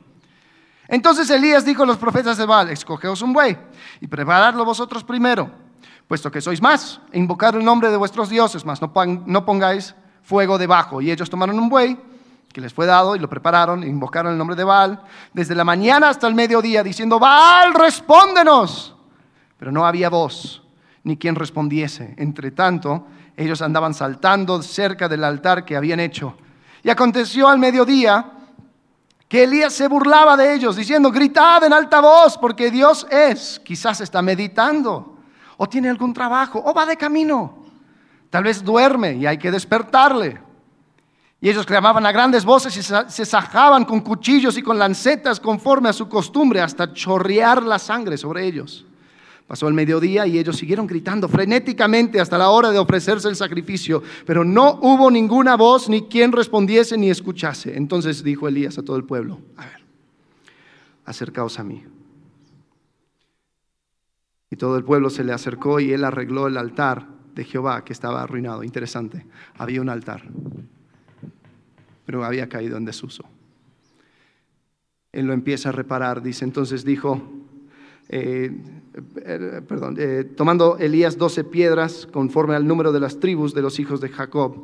Entonces 0.90 1.30
Elías 1.30 1.64
dijo 1.64 1.84
a 1.84 1.86
los 1.86 1.96
profetas 1.96 2.36
de 2.36 2.46
Baal, 2.46 2.70
escogeos 2.70 3.22
un 3.22 3.32
buey 3.32 3.58
y 4.02 4.08
preparadlo 4.08 4.66
vosotros 4.66 5.06
primero 5.06 5.63
puesto 6.08 6.32
que 6.32 6.42
sois 6.42 6.62
más, 6.62 7.00
e 7.12 7.20
invocar 7.20 7.56
el 7.56 7.64
nombre 7.64 7.90
de 7.90 7.98
vuestros 7.98 8.30
dioses, 8.30 8.66
más 8.66 8.82
no 8.82 9.46
pongáis 9.46 9.96
fuego 10.24 10.58
debajo. 10.58 11.02
Y 11.02 11.12
ellos 11.12 11.30
tomaron 11.30 11.60
un 11.60 11.70
buey 11.70 11.98
que 12.52 12.62
les 12.62 12.74
fue 12.74 12.86
dado 12.86 13.16
y 13.16 13.20
lo 13.20 13.28
prepararon, 13.28 13.84
e 13.84 13.88
invocaron 13.88 14.32
el 14.32 14.38
nombre 14.38 14.56
de 14.56 14.64
Baal, 14.64 15.02
desde 15.34 15.56
la 15.56 15.64
mañana 15.64 16.10
hasta 16.10 16.28
el 16.28 16.36
mediodía, 16.36 16.84
diciendo, 16.84 17.20
Baal, 17.20 17.74
respóndenos. 17.74 18.96
Pero 19.58 19.72
no 19.72 19.86
había 19.86 20.10
voz, 20.10 20.62
ni 21.04 21.18
quien 21.18 21.36
respondiese. 21.36 22.14
Entre 22.18 22.52
tanto, 22.52 23.08
ellos 23.36 23.62
andaban 23.62 23.94
saltando 23.94 24.62
cerca 24.62 25.10
del 25.10 25.24
altar 25.24 25.66
que 25.66 25.76
habían 25.76 26.00
hecho. 26.00 26.38
Y 26.84 26.90
aconteció 26.90 27.48
al 27.48 27.58
mediodía 27.58 28.32
que 29.28 29.46
Elías 29.46 29.74
se 29.74 29.88
burlaba 29.88 30.38
de 30.38 30.54
ellos, 30.54 30.76
diciendo, 30.76 31.12
gritad 31.12 31.64
en 31.64 31.74
alta 31.74 32.02
voz, 32.02 32.38
porque 32.38 32.70
Dios 32.70 33.08
es, 33.10 33.60
quizás 33.66 34.00
está 34.02 34.22
meditando 34.22 35.13
o 35.58 35.68
tiene 35.68 35.90
algún 35.90 36.14
trabajo, 36.14 36.62
o 36.64 36.74
va 36.74 36.86
de 36.86 36.98
camino. 36.98 37.58
Tal 38.30 38.44
vez 38.44 38.64
duerme 38.64 39.14
y 39.14 39.26
hay 39.26 39.38
que 39.38 39.52
despertarle. 39.52 40.40
Y 41.40 41.50
ellos 41.50 41.66
clamaban 41.66 42.06
a 42.06 42.12
grandes 42.12 42.46
voces 42.46 42.78
y 42.78 42.82
se 42.82 43.26
sajaban 43.26 43.84
con 43.84 44.00
cuchillos 44.00 44.58
y 44.58 44.62
con 44.62 44.80
lancetas 44.80 45.40
conforme 45.40 45.90
a 45.90 45.94
su 45.94 46.08
costumbre 46.08 46.62
hasta 46.62 46.94
chorrear 46.94 47.62
la 47.64 47.78
sangre 47.80 48.18
sobre 48.18 48.46
ellos. 48.46 48.86
Pasó 49.46 49.68
el 49.68 49.74
mediodía 49.74 50.26
y 50.26 50.40
ellos 50.40 50.56
siguieron 50.56 50.88
gritando 50.88 51.28
frenéticamente 51.28 52.22
hasta 52.22 52.38
la 52.38 52.50
hora 52.50 52.72
de 52.72 52.80
ofrecerse 52.80 53.28
el 53.28 53.36
sacrificio, 53.36 54.02
pero 54.26 54.46
no 54.46 54.80
hubo 54.82 55.12
ninguna 55.12 55.58
voz 55.58 55.90
ni 55.90 56.04
quien 56.04 56.32
respondiese 56.32 56.98
ni 56.98 57.10
escuchase. 57.10 57.76
Entonces 57.76 58.24
dijo 58.24 58.48
Elías 58.48 58.78
a 58.78 58.84
todo 58.84 58.96
el 58.96 59.04
pueblo, 59.04 59.42
a 59.58 59.66
ver, 59.66 59.84
acercaos 61.06 61.60
a 61.60 61.64
mí. 61.64 61.84
Y 64.54 64.56
todo 64.56 64.78
el 64.78 64.84
pueblo 64.84 65.10
se 65.10 65.24
le 65.24 65.34
acercó 65.34 65.80
y 65.80 65.94
él 65.94 66.04
arregló 66.04 66.46
el 66.46 66.58
altar 66.58 67.08
de 67.34 67.44
Jehová 67.44 67.84
que 67.84 67.92
estaba 67.92 68.22
arruinado. 68.22 68.64
Interesante, 68.64 69.26
había 69.58 69.82
un 69.82 69.90
altar, 69.90 70.22
pero 72.06 72.24
había 72.24 72.48
caído 72.48 72.78
en 72.78 72.86
desuso. 72.86 73.24
Él 75.12 75.26
lo 75.26 75.34
empieza 75.34 75.70
a 75.70 75.72
reparar, 75.72 76.22
dice, 76.22 76.46
entonces 76.46 76.86
dijo, 76.86 77.20
eh, 78.10 78.56
eh, 79.26 79.62
perdón, 79.68 79.96
eh, 79.98 80.24
tomando 80.24 80.78
Elías 80.78 81.18
doce 81.18 81.44
piedras 81.44 82.08
conforme 82.14 82.54
al 82.54 82.68
número 82.68 82.92
de 82.92 83.00
las 83.00 83.20
tribus 83.20 83.56
de 83.56 83.64
los 83.64 83.80
hijos 83.80 84.02
de 84.02 84.10
Jacob, 84.10 84.56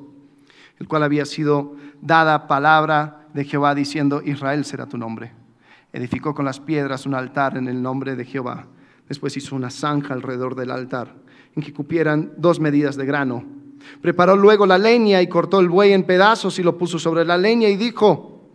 el 0.77 0.87
cual 0.87 1.01
había 1.01 1.25
sido 1.25 1.75
dada 1.99 2.47
palabra 2.47 3.27
de 3.33 3.43
Jehová 3.43 3.73
diciendo, 3.73 4.21
Israel 4.23 4.65
será 4.65 4.85
tu 4.85 4.99
nombre. 4.99 5.31
Edificó 5.91 6.35
con 6.35 6.45
las 6.45 6.59
piedras 6.59 7.07
un 7.07 7.15
altar 7.15 7.57
en 7.57 7.67
el 7.67 7.81
nombre 7.81 8.15
de 8.15 8.25
Jehová 8.25 8.67
Después 9.09 9.35
hizo 9.35 9.55
una 9.55 9.71
zanja 9.71 10.13
alrededor 10.13 10.55
del 10.55 10.71
altar 10.71 11.15
en 11.55 11.63
que 11.63 11.73
cupieran 11.73 12.31
dos 12.37 12.59
medidas 12.59 12.95
de 12.95 13.05
grano. 13.05 13.43
Preparó 14.01 14.35
luego 14.35 14.65
la 14.65 14.77
leña 14.77 15.21
y 15.21 15.27
cortó 15.27 15.59
el 15.59 15.67
buey 15.67 15.93
en 15.93 16.03
pedazos 16.03 16.59
y 16.59 16.63
lo 16.63 16.77
puso 16.77 16.99
sobre 16.99 17.25
la 17.25 17.37
leña 17.37 17.67
y 17.67 17.75
dijo, 17.75 18.51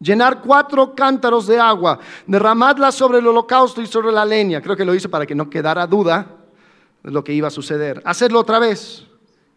llenar 0.00 0.40
cuatro 0.40 0.94
cántaros 0.94 1.46
de 1.46 1.60
agua, 1.60 1.98
derramadla 2.26 2.90
sobre 2.92 3.18
el 3.18 3.26
holocausto 3.26 3.82
y 3.82 3.86
sobre 3.86 4.10
la 4.10 4.24
leña. 4.24 4.62
Creo 4.62 4.74
que 4.74 4.86
lo 4.86 4.94
hizo 4.94 5.10
para 5.10 5.26
que 5.26 5.34
no 5.34 5.50
quedara 5.50 5.86
duda 5.86 6.26
de 7.02 7.10
lo 7.10 7.22
que 7.22 7.34
iba 7.34 7.48
a 7.48 7.50
suceder. 7.50 8.00
Hacerlo 8.06 8.40
otra 8.40 8.58
vez. 8.58 9.06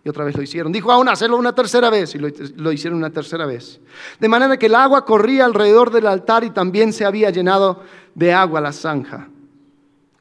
Y 0.03 0.10
otra 0.10 0.24
vez 0.24 0.38
lo 0.38 0.43
hicieron. 0.43 0.72
Dijo 0.72 0.89
aún 0.91 1.10
hacerlo 1.10 1.38
una 1.38 1.53
tercera 1.53 1.89
vez 1.89 2.15
y 2.15 2.17
lo, 2.17 2.29
lo 2.55 2.72
hicieron 2.72 2.98
una 2.98 3.10
tercera 3.10 3.46
vez. 3.46 3.81
De 4.19 4.29
manera 4.29 4.57
que 4.57 4.67
el 4.67 4.75
agua 4.75 5.03
corría 5.03 5.43
alrededor 5.43 5.91
del 5.91 6.07
altar 6.07 6.46
y 6.46 6.50
también 6.50 6.93
se 6.93 7.03
había 7.03 7.29
llenado 7.29 7.84
de 8.15 8.31
agua 8.31 8.62
la 8.62 8.72
zanja. 8.72 9.27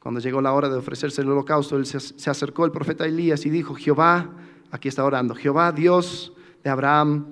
Cuando 0.07 0.21
llegó 0.21 0.39
la 0.39 0.53
hora 0.53 0.69
de 0.69 0.77
ofrecerse 0.77 1.21
el 1.21 1.29
holocausto, 1.29 1.75
él 1.75 1.85
se, 1.85 2.29
acercó 2.29 2.63
el 2.63 2.71
profeta 2.71 3.05
Elías 3.05 3.45
y 3.45 3.49
dijo, 3.49 3.75
Jehová, 3.75 4.29
aquí 4.71 4.87
está 4.87 5.03
orando, 5.03 5.35
Jehová 5.35 5.73
Dios 5.73 6.31
de 6.63 6.69
Abraham, 6.69 7.25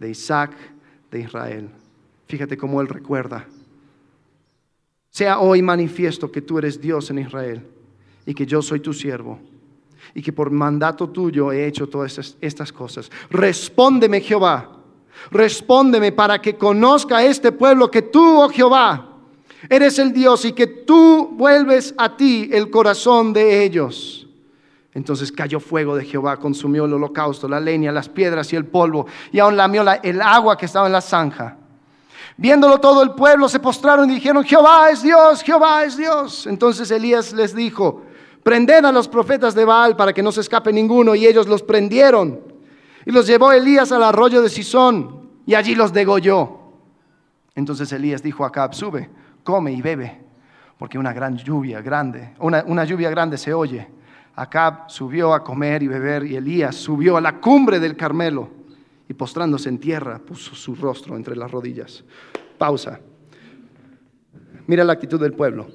de 0.00 0.08
Isaac, 0.08 0.52
de 1.10 1.20
Israel. 1.20 1.68
Fíjate 2.28 2.56
cómo 2.56 2.80
él 2.80 2.88
recuerda. 2.88 3.44
Sea 5.10 5.40
hoy 5.40 5.60
manifiesto 5.60 6.32
que 6.32 6.40
tú 6.40 6.56
eres 6.56 6.80
Dios 6.80 7.10
en 7.10 7.18
Israel 7.18 7.66
y 8.24 8.32
que 8.32 8.46
yo 8.46 8.62
soy 8.62 8.80
tu 8.80 8.94
siervo 8.94 9.38
y 10.14 10.22
que 10.22 10.32
por 10.32 10.50
mandato 10.50 11.10
tuyo 11.10 11.52
he 11.52 11.66
hecho 11.66 11.86
todas 11.86 12.34
estas 12.40 12.72
cosas. 12.72 13.10
Respóndeme, 13.28 14.22
Jehová. 14.22 14.78
Respóndeme 15.30 16.12
para 16.12 16.40
que 16.40 16.56
conozca 16.56 17.22
este 17.22 17.52
pueblo 17.52 17.90
que 17.90 18.00
tú, 18.00 18.40
oh 18.40 18.48
Jehová, 18.48 19.11
Eres 19.68 19.98
el 19.98 20.12
Dios 20.12 20.44
y 20.44 20.52
que 20.52 20.66
tú 20.66 21.28
vuelves 21.32 21.94
a 21.96 22.16
ti 22.16 22.50
el 22.52 22.70
corazón 22.70 23.32
de 23.32 23.62
ellos. 23.64 24.26
Entonces 24.94 25.32
cayó 25.32 25.60
fuego 25.60 25.96
de 25.96 26.04
Jehová, 26.04 26.36
consumió 26.36 26.84
el 26.84 26.92
holocausto, 26.92 27.48
la 27.48 27.60
leña, 27.60 27.92
las 27.92 28.08
piedras 28.08 28.52
y 28.52 28.56
el 28.56 28.66
polvo, 28.66 29.06
y 29.30 29.38
aún 29.38 29.56
lamió 29.56 29.84
el 30.02 30.20
agua 30.20 30.56
que 30.58 30.66
estaba 30.66 30.86
en 30.86 30.92
la 30.92 31.00
zanja. 31.00 31.56
Viéndolo 32.36 32.78
todo 32.78 33.02
el 33.02 33.12
pueblo 33.12 33.48
se 33.48 33.60
postraron 33.60 34.10
y 34.10 34.14
dijeron, 34.14 34.44
Jehová 34.44 34.90
es 34.90 35.02
Dios, 35.02 35.42
Jehová 35.42 35.84
es 35.84 35.96
Dios. 35.96 36.46
Entonces 36.46 36.90
Elías 36.90 37.32
les 37.32 37.54
dijo, 37.54 38.02
prended 38.42 38.84
a 38.84 38.92
los 38.92 39.08
profetas 39.08 39.54
de 39.54 39.64
Baal 39.64 39.96
para 39.96 40.12
que 40.12 40.22
no 40.22 40.32
se 40.32 40.40
escape 40.40 40.72
ninguno. 40.72 41.14
Y 41.14 41.26
ellos 41.26 41.46
los 41.46 41.62
prendieron. 41.62 42.40
Y 43.04 43.12
los 43.12 43.26
llevó 43.26 43.52
Elías 43.52 43.92
al 43.92 44.02
arroyo 44.02 44.42
de 44.42 44.48
Sison 44.48 45.28
y 45.46 45.54
allí 45.54 45.74
los 45.74 45.92
degolló. 45.92 46.58
Entonces 47.54 47.92
Elías 47.92 48.22
dijo 48.22 48.44
a 48.44 48.48
Acab, 48.48 48.74
sube 48.74 49.10
come 49.42 49.72
y 49.72 49.82
bebe, 49.82 50.20
porque 50.78 50.98
una 50.98 51.12
gran 51.12 51.36
lluvia 51.36 51.80
grande, 51.80 52.34
una, 52.38 52.84
lluvia 52.84 53.10
grande 53.10 53.38
se 53.38 53.52
oye. 53.52 53.88
Acab 54.34 54.88
subió 54.88 55.34
a 55.34 55.44
comer 55.44 55.82
y 55.82 55.88
beber 55.88 56.24
y 56.24 56.36
Elías 56.36 56.74
subió 56.74 57.16
a 57.18 57.20
la 57.20 57.38
cumbre 57.38 57.78
del 57.78 57.96
Carmelo 57.96 58.48
y 59.08 59.12
postrándose 59.12 59.68
en 59.68 59.78
tierra 59.78 60.18
puso 60.18 60.54
su 60.54 60.74
rostro 60.74 61.16
entre 61.16 61.36
las 61.36 61.50
rodillas. 61.50 62.02
Pausa. 62.56 62.98
Mira 64.66 64.84
la 64.84 64.94
actitud 64.94 65.20
del 65.20 65.34
pueblo. 65.34 65.68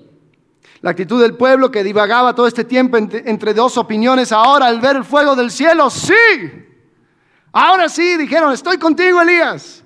La 0.81 0.91
actitud 0.91 1.21
del 1.21 1.35
pueblo 1.35 1.69
que 1.69 1.83
divagaba 1.83 2.33
todo 2.33 2.47
este 2.47 2.63
tiempo 2.63 2.97
entre, 2.97 3.29
entre 3.29 3.53
dos 3.53 3.77
opiniones, 3.77 4.31
ahora 4.31 4.67
al 4.67 4.79
ver 4.79 4.97
el 4.97 5.03
fuego 5.03 5.35
del 5.35 5.51
cielo, 5.51 5.89
sí. 5.89 6.13
Ahora 7.51 7.89
sí, 7.89 8.17
dijeron, 8.17 8.53
estoy 8.53 8.77
contigo, 8.77 9.21
Elías. 9.21 9.83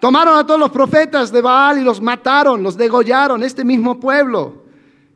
Tomaron 0.00 0.38
a 0.38 0.46
todos 0.46 0.60
los 0.60 0.70
profetas 0.70 1.32
de 1.32 1.42
Baal 1.42 1.78
y 1.78 1.82
los 1.82 2.00
mataron, 2.00 2.62
los 2.62 2.76
degollaron, 2.76 3.42
este 3.42 3.64
mismo 3.64 3.98
pueblo, 3.98 4.64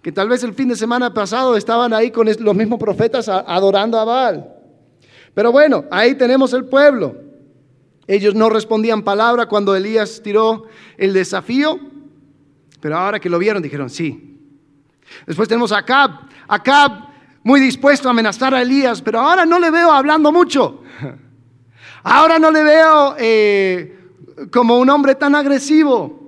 que 0.02 0.10
tal 0.10 0.28
vez 0.28 0.42
el 0.42 0.54
fin 0.54 0.68
de 0.68 0.76
semana 0.76 1.14
pasado 1.14 1.56
estaban 1.56 1.92
ahí 1.92 2.10
con 2.10 2.26
los 2.26 2.56
mismos 2.56 2.80
profetas 2.80 3.28
adorando 3.28 3.98
a 3.98 4.04
Baal. 4.04 4.52
Pero 5.34 5.52
bueno, 5.52 5.84
ahí 5.90 6.14
tenemos 6.16 6.52
el 6.52 6.64
pueblo. 6.64 7.16
Ellos 8.06 8.34
no 8.34 8.50
respondían 8.50 9.02
palabra 9.02 9.46
cuando 9.46 9.74
Elías 9.76 10.20
tiró 10.22 10.64
el 10.98 11.12
desafío. 11.12 11.78
Pero 12.80 12.98
ahora 12.98 13.20
que 13.20 13.30
lo 13.30 13.38
vieron, 13.38 13.62
dijeron 13.62 13.88
sí. 13.88 14.38
Después 15.26 15.48
tenemos 15.48 15.70
a 15.72 15.78
Acab. 15.78 16.10
Acab 16.48 17.12
muy 17.44 17.60
dispuesto 17.60 18.08
a 18.08 18.10
amenazar 18.10 18.54
a 18.54 18.62
Elías, 18.62 19.00
pero 19.00 19.20
ahora 19.20 19.46
no 19.46 19.58
le 19.58 19.70
veo 19.70 19.90
hablando 19.92 20.32
mucho. 20.32 20.82
Ahora 22.04 22.40
no 22.40 22.50
le 22.50 22.64
veo 22.64 23.14
eh, 23.16 24.01
como 24.50 24.78
un 24.78 24.90
hombre 24.90 25.14
tan 25.14 25.34
agresivo. 25.34 26.20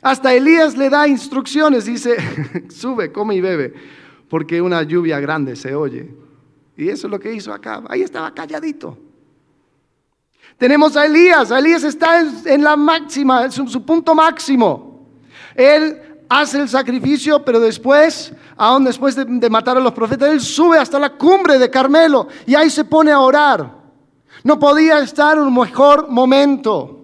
Hasta 0.00 0.32
Elías 0.32 0.76
le 0.76 0.90
da 0.90 1.08
instrucciones, 1.08 1.84
dice, 1.86 2.16
sube, 2.70 3.10
come 3.10 3.34
y 3.34 3.40
bebe, 3.40 3.74
porque 4.28 4.62
una 4.62 4.82
lluvia 4.82 5.18
grande 5.20 5.56
se 5.56 5.74
oye. 5.74 6.14
Y 6.76 6.88
eso 6.88 7.08
es 7.08 7.10
lo 7.10 7.18
que 7.18 7.32
hizo 7.32 7.52
acá. 7.52 7.82
Ahí 7.88 8.02
estaba 8.02 8.32
calladito. 8.32 8.96
Tenemos 10.56 10.96
a 10.96 11.06
Elías. 11.06 11.50
Elías 11.50 11.84
está 11.84 12.20
en, 12.20 12.62
la 12.62 12.76
máxima, 12.76 13.44
en 13.44 13.52
su 13.52 13.84
punto 13.84 14.14
máximo. 14.14 15.06
Él 15.54 16.00
hace 16.28 16.60
el 16.60 16.68
sacrificio, 16.68 17.44
pero 17.44 17.58
después, 17.58 18.32
aún 18.56 18.84
después 18.84 19.16
de, 19.16 19.50
matar 19.50 19.76
a 19.76 19.80
los 19.80 19.92
profetas, 19.92 20.30
él 20.30 20.40
sube 20.40 20.78
hasta 20.78 20.98
la 20.98 21.10
cumbre 21.10 21.58
de 21.58 21.70
Carmelo 21.70 22.28
y 22.46 22.54
ahí 22.54 22.70
se 22.70 22.84
pone 22.84 23.10
a 23.10 23.20
orar. 23.20 23.76
No 24.44 24.58
podía 24.58 25.00
estar 25.00 25.38
un 25.38 25.52
mejor 25.54 26.08
momento. 26.08 26.97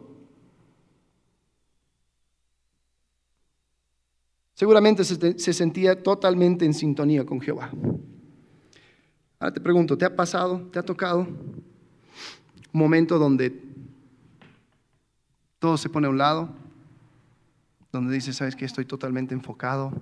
Seguramente 4.54 5.04
se, 5.04 5.38
se, 5.38 5.52
sentía 5.52 6.02
totalmente 6.02 6.64
en 6.64 6.74
sintonía 6.74 7.26
con 7.26 7.40
Jehová. 7.40 7.70
Ahora 9.38 9.52
te 9.52 9.60
pregunto, 9.60 9.98
¿te 9.98 10.04
ha 10.04 10.14
pasado, 10.14 10.68
te 10.72 10.78
ha 10.78 10.82
tocado 10.82 11.20
un 11.20 11.64
momento 12.72 13.18
donde 13.18 13.60
todo 15.58 15.76
se 15.76 15.88
pone 15.88 16.06
a 16.06 16.10
un 16.10 16.18
lado? 16.18 16.64
donde 17.94 18.12
dice, 18.12 18.32
¿sabes 18.32 18.56
que 18.56 18.64
Estoy 18.64 18.84
totalmente 18.84 19.34
enfocado 19.34 19.92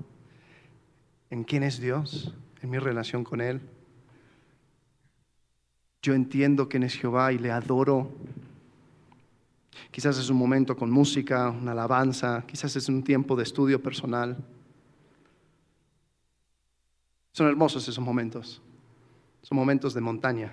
en 1.30 1.44
quién 1.44 1.62
es 1.62 1.78
Dios, 1.78 2.34
en 2.62 2.70
mi 2.70 2.78
relación 2.78 3.22
con 3.22 3.40
Él. 3.40 3.60
Yo 6.02 6.14
entiendo 6.14 6.68
quién 6.68 6.82
es 6.82 6.94
Jehová 6.94 7.32
y 7.32 7.38
le 7.38 7.50
adoro. 7.50 8.10
Quizás 9.92 10.16
es 10.16 10.30
un 10.30 10.38
momento 10.38 10.74
con 10.74 10.90
música, 10.90 11.50
una 11.50 11.72
alabanza, 11.72 12.44
quizás 12.46 12.74
es 12.76 12.88
un 12.88 13.04
tiempo 13.04 13.36
de 13.36 13.42
estudio 13.42 13.80
personal. 13.82 14.38
Son 17.32 17.46
hermosos 17.46 17.86
esos 17.86 18.02
momentos. 18.02 18.62
Son 19.42 19.54
momentos 19.54 19.92
de 19.92 20.00
montaña. 20.00 20.50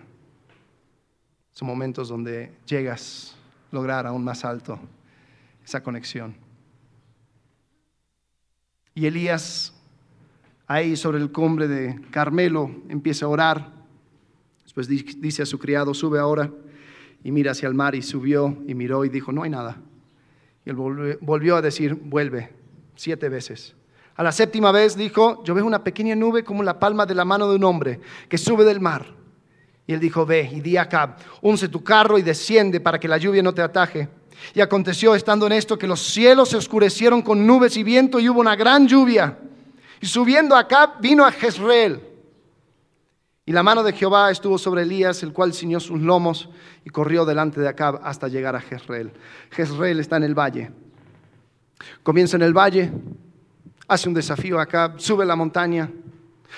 Son 1.53 1.69
momentos 1.69 2.09
donde 2.09 2.51
llegas 2.65 3.33
a 3.71 3.75
lograr 3.75 4.05
aún 4.05 4.25
más 4.25 4.43
alto 4.43 4.77
esa 5.63 5.81
conexión. 5.81 6.35
Y 8.93 9.05
Elías, 9.05 9.73
ahí 10.67 10.97
sobre 10.97 11.19
el 11.19 11.31
cumbre 11.31 11.69
de 11.69 12.01
Carmelo, 12.11 12.69
empieza 12.89 13.25
a 13.25 13.29
orar. 13.29 13.71
Después 14.63 14.89
dice 14.89 15.43
a 15.43 15.45
su 15.45 15.57
criado, 15.57 15.93
sube 15.93 16.19
ahora 16.19 16.51
y 17.23 17.31
mira 17.31 17.51
hacia 17.51 17.67
el 17.67 17.73
mar 17.73 17.95
y 17.95 18.01
subió 18.01 18.57
y 18.67 18.75
miró 18.75 19.05
y 19.05 19.09
dijo, 19.09 19.31
no 19.31 19.43
hay 19.43 19.49
nada. 19.49 19.77
Y 20.65 20.69
él 20.69 20.75
volvió 20.75 21.55
a 21.55 21.61
decir, 21.61 21.95
vuelve, 21.95 22.49
siete 22.95 23.29
veces. 23.29 23.75
A 24.15 24.23
la 24.23 24.31
séptima 24.31 24.71
vez 24.71 24.95
dijo, 24.95 25.43
yo 25.43 25.53
veo 25.53 25.65
una 25.65 25.83
pequeña 25.83 26.15
nube 26.15 26.43
como 26.43 26.63
la 26.63 26.77
palma 26.79 27.05
de 27.05 27.15
la 27.15 27.25
mano 27.25 27.49
de 27.49 27.55
un 27.55 27.63
hombre 27.63 27.99
que 28.27 28.37
sube 28.37 28.65
del 28.65 28.81
mar. 28.81 29.05
Y 29.87 29.93
él 29.93 29.99
dijo, 29.99 30.25
ve 30.25 30.49
y 30.53 30.59
di 30.59 30.77
acá, 30.77 31.15
unce 31.41 31.69
tu 31.69 31.83
carro 31.83 32.17
y 32.17 32.21
desciende 32.21 32.79
para 32.79 32.99
que 32.99 33.07
la 33.07 33.17
lluvia 33.17 33.41
no 33.41 33.53
te 33.53 33.61
ataje. 33.61 34.09
Y 34.53 34.61
aconteció 34.61 35.15
estando 35.15 35.45
en 35.47 35.53
esto 35.53 35.77
que 35.77 35.87
los 35.87 36.01
cielos 36.01 36.49
se 36.49 36.57
oscurecieron 36.57 37.21
con 37.21 37.45
nubes 37.45 37.75
y 37.77 37.83
viento 37.83 38.19
y 38.19 38.29
hubo 38.29 38.39
una 38.39 38.55
gran 38.55 38.87
lluvia. 38.87 39.37
Y 40.01 40.05
subiendo 40.05 40.55
acá 40.55 40.95
vino 40.99 41.25
a 41.25 41.31
Jezreel. 41.31 42.08
Y 43.49 43.51
la 43.51 43.63
mano 43.63 43.81
de 43.81 43.93
Jehová 43.93 44.29
estuvo 44.29 44.59
sobre 44.59 44.83
Elías, 44.83 45.23
el 45.23 45.33
cual 45.33 45.55
ciñó 45.55 45.79
sus 45.79 45.99
lomos 45.99 46.49
y 46.85 46.91
corrió 46.91 47.25
delante 47.25 47.59
de 47.59 47.67
Acab 47.67 47.99
hasta 48.03 48.27
llegar 48.27 48.55
a 48.55 48.61
Jezreel. 48.61 49.11
Jezreel 49.49 49.99
está 49.99 50.17
en 50.17 50.23
el 50.23 50.37
valle. 50.37 50.71
Comienza 52.03 52.37
en 52.37 52.43
el 52.43 52.55
valle, 52.55 52.91
hace 53.87 54.07
un 54.07 54.13
desafío 54.13 54.59
a 54.59 54.61
Acab, 54.61 54.99
sube 54.99 55.25
la 55.25 55.35
montaña. 55.35 55.89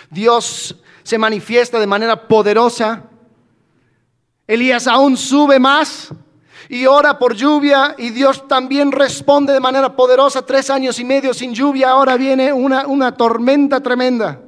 Dios 0.09 0.81
se 1.01 1.17
manifiesta 1.17 1.79
de 1.79 1.87
manera 1.87 2.27
poderosa. 2.27 3.05
Elías 4.45 4.85
aún 4.85 5.15
sube 5.15 5.59
más 5.59 6.09
y 6.67 6.87
ora 6.87 7.17
por 7.17 7.35
lluvia 7.35 7.95
y 7.97 8.09
Dios 8.09 8.49
también 8.49 8.91
responde 8.91 9.53
de 9.53 9.61
manera 9.61 9.95
poderosa. 9.95 10.45
Tres 10.45 10.69
años 10.69 10.99
y 10.99 11.05
medio 11.05 11.33
sin 11.33 11.53
lluvia, 11.53 11.91
ahora 11.91 12.17
viene 12.17 12.51
una, 12.51 12.85
una 12.85 13.15
tormenta 13.15 13.79
tremenda. 13.79 14.41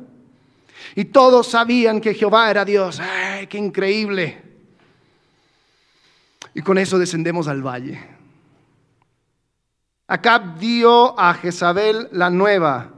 Y 0.96 1.06
todos 1.06 1.48
sabían 1.48 2.00
que 2.00 2.14
Jehová 2.14 2.50
era 2.52 2.64
Dios. 2.66 3.00
¡Ay, 3.00 3.48
qué 3.48 3.58
increíble! 3.58 4.42
Y 6.54 6.62
con 6.62 6.78
eso 6.78 7.00
descendemos 7.00 7.48
al 7.48 7.66
valle. 7.66 8.00
Acab 10.08 10.60
dio 10.60 11.20
a 11.20 11.34
Jezabel 11.34 12.10
la 12.12 12.30
nueva 12.30 12.92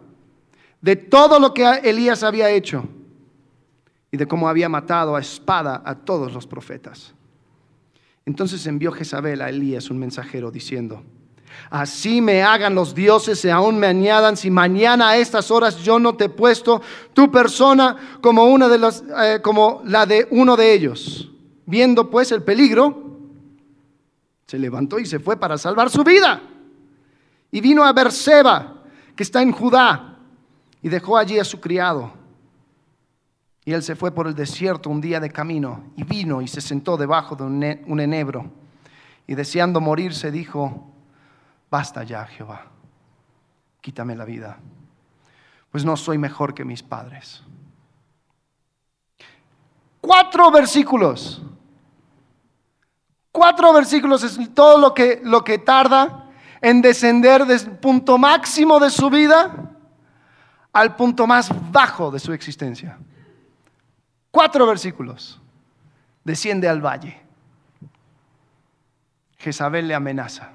de 0.82 0.96
todo 0.96 1.40
lo 1.40 1.54
que 1.54 1.64
Elías 1.84 2.24
había 2.24 2.50
hecho 2.50 2.88
y 4.12 4.18
de 4.18 4.28
cómo 4.28 4.50
había 4.50 4.70
matado 4.70 5.16
a 5.16 5.22
espada 5.22 5.82
a 5.86 5.96
todos 5.96 6.34
los 6.34 6.46
profetas. 6.48 7.14
Entonces 8.26 8.66
envió 8.68 8.92
Jezabel 8.92 9.42
a 9.42 9.50
Elías 9.50 9.90
un 9.90 10.00
mensajero 10.00 10.52
diciendo, 10.52 11.04
Así 11.70 12.22
me 12.22 12.44
hagan 12.44 12.76
los 12.76 12.94
dioses 12.96 13.44
y 13.46 13.50
aún 13.50 13.78
me 13.78 13.88
añadan 13.88 14.38
si 14.38 14.50
mañana 14.50 15.10
a 15.10 15.18
estas 15.18 15.52
horas 15.52 15.78
yo 15.78 16.00
no 16.00 16.16
te 16.16 16.26
he 16.26 16.30
puesto 16.30 16.82
tu 17.14 17.32
persona 17.32 18.18
como, 18.22 18.46
una 18.46 18.68
de 18.68 18.78
las, 18.78 19.04
eh, 19.22 19.40
como 19.42 19.82
la 19.86 20.06
de 20.06 20.28
uno 20.32 20.56
de 20.56 20.74
ellos. 20.74 21.32
Viendo 21.66 22.10
pues 22.10 22.32
el 22.32 22.44
peligro, 22.44 23.20
se 24.46 24.60
levantó 24.60 25.00
y 25.00 25.06
se 25.06 25.20
fue 25.20 25.38
para 25.38 25.58
salvar 25.58 25.90
su 25.90 26.04
vida. 26.04 26.42
Y 27.52 27.62
vino 27.62 27.84
a 27.84 27.94
Berseba, 27.94 28.84
que 29.16 29.24
está 29.24 29.42
en 29.42 29.52
Judá, 29.52 30.18
y 30.82 30.90
dejó 30.90 31.18
allí 31.18 31.40
a 31.40 31.44
su 31.44 31.60
criado 31.60 32.26
y 33.66 33.74
él 33.74 33.82
se 33.82 33.96
fue 33.96 34.12
por 34.12 34.28
el 34.28 34.36
desierto 34.36 34.92
un 34.92 35.02
día 35.02 35.20
de 35.20 35.32
camino 35.32 35.92
y 35.98 36.04
vino 36.04 36.42
y 36.42 36.48
se 36.48 36.62
sentó 36.62 36.98
debajo 36.98 37.36
de 37.36 37.44
un 37.44 38.00
enebro. 38.00 38.46
Y 39.26 39.34
deseando 39.34 39.82
morirse 39.82 40.30
dijo, 40.30 40.94
basta 41.70 42.04
ya, 42.04 42.26
Jehová, 42.26 42.66
quítame 43.82 44.16
la 44.16 44.26
vida, 44.26 44.58
pues 45.72 45.84
no 45.86 45.98
soy 45.98 46.18
mejor 46.18 46.54
que 46.54 46.66
mis 46.66 46.82
padres. 46.82 47.44
Cuatro 50.02 50.52
versículos. 50.52 51.42
Cuatro 53.32 53.74
versículos 53.74 54.24
es 54.24 54.54
todo 54.54 54.78
lo 54.78 54.94
que, 54.94 55.20
lo 55.24 55.44
que 55.44 55.58
tarda 55.58 56.30
en 56.62 56.82
descender 56.82 57.46
desde 57.46 57.72
el 57.72 57.78
punto 57.78 58.18
máximo 58.18 58.80
de 58.80 58.90
su 58.90 59.10
vida 59.10 59.76
al 60.72 60.96
punto 60.96 61.26
más 61.26 61.50
bajo 61.72 62.12
de 62.12 62.20
su 62.20 62.34
existencia. 62.34 62.98
Cuatro 64.32 64.68
versículos. 64.68 65.42
Desciende 66.24 66.68
al 66.68 66.82
valle. 66.82 67.22
Jezabel 69.38 69.88
le 69.88 69.96
amenaza. 69.96 70.55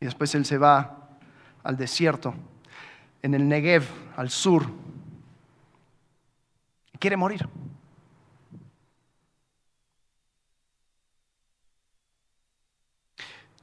Y 0.00 0.04
después 0.04 0.34
él 0.34 0.44
se 0.44 0.58
va 0.58 1.08
al 1.62 1.76
desierto, 1.76 2.34
en 3.22 3.34
el 3.34 3.48
Negev, 3.48 3.84
al 4.16 4.30
sur. 4.30 4.66
Y 6.92 6.98
quiere 6.98 7.16
morir. 7.16 7.48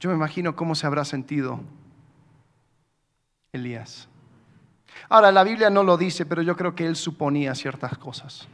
Yo 0.00 0.10
me 0.10 0.16
imagino 0.16 0.54
cómo 0.54 0.74
se 0.74 0.86
habrá 0.86 1.04
sentido 1.04 1.60
Elías. 3.52 4.08
Ahora, 5.08 5.32
la 5.32 5.44
Biblia 5.44 5.70
no 5.70 5.82
lo 5.82 5.96
dice, 5.96 6.26
pero 6.26 6.42
yo 6.42 6.56
creo 6.56 6.74
que 6.74 6.86
él 6.86 6.96
suponía 6.96 7.54
ciertas 7.54 7.96
cosas. 7.96 8.46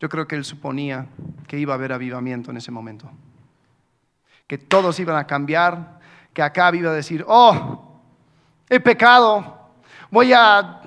Yo 0.00 0.08
creo 0.08 0.26
que 0.26 0.36
él 0.36 0.44
suponía 0.44 1.06
que 1.46 1.58
iba 1.58 1.74
a 1.74 1.76
haber 1.76 1.92
avivamiento 1.92 2.50
en 2.50 2.56
ese 2.56 2.70
momento. 2.70 3.10
Que 4.46 4.56
todos 4.56 4.98
iban 5.00 5.16
a 5.16 5.26
cambiar, 5.26 5.97
que 6.38 6.42
acá 6.42 6.70
iba 6.72 6.92
a 6.92 6.94
decir, 6.94 7.24
oh, 7.26 7.98
he 8.70 8.78
pecado, 8.78 9.58
voy 10.08 10.32
a 10.32 10.82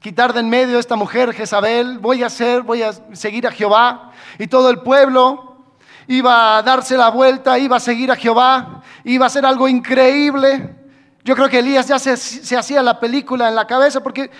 quitar 0.00 0.32
de 0.32 0.40
en 0.40 0.50
medio 0.50 0.76
a 0.76 0.80
esta 0.80 0.96
mujer 0.96 1.32
Jezabel, 1.32 2.00
voy 2.00 2.24
a 2.24 2.26
hacer, 2.26 2.62
voy 2.62 2.82
a 2.82 2.92
seguir 3.12 3.46
a 3.46 3.52
Jehová. 3.52 4.10
Y 4.40 4.48
todo 4.48 4.68
el 4.68 4.80
pueblo 4.80 5.66
iba 6.08 6.58
a 6.58 6.62
darse 6.64 6.96
la 6.96 7.10
vuelta, 7.10 7.56
iba 7.60 7.76
a 7.76 7.80
seguir 7.80 8.10
a 8.10 8.16
Jehová, 8.16 8.82
iba 9.04 9.26
a 9.26 9.28
hacer 9.28 9.46
algo 9.46 9.68
increíble. 9.68 10.74
Yo 11.22 11.36
creo 11.36 11.48
que 11.48 11.60
Elías 11.60 11.86
ya 11.86 12.00
se, 12.00 12.56
hacía 12.56 12.82
la 12.82 12.98
película 12.98 13.48
en 13.48 13.54
la 13.54 13.68
cabeza 13.68 14.02
porque 14.02 14.32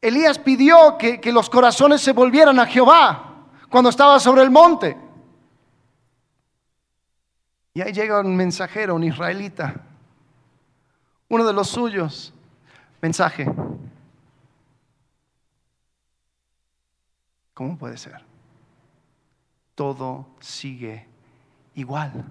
Elías 0.00 0.38
pidió 0.38 0.96
que, 0.96 1.20
que 1.20 1.32
los 1.32 1.50
corazones 1.50 2.00
se 2.00 2.12
volvieran 2.12 2.58
a 2.58 2.64
Jehová 2.64 3.44
cuando 3.68 3.90
estaba 3.90 4.18
sobre 4.18 4.40
el 4.40 4.50
monte. 4.50 5.03
Y 7.74 7.80
ahí 7.82 7.92
llega 7.92 8.20
un 8.20 8.36
mensajero, 8.36 8.94
un 8.94 9.02
israelita, 9.02 9.74
uno 11.28 11.44
de 11.44 11.52
los 11.52 11.68
suyos. 11.68 12.32
Mensaje. 13.02 13.46
¿Cómo 17.52 17.76
puede 17.76 17.96
ser? 17.96 18.22
Todo 19.74 20.26
sigue 20.40 21.04
igual. 21.74 22.24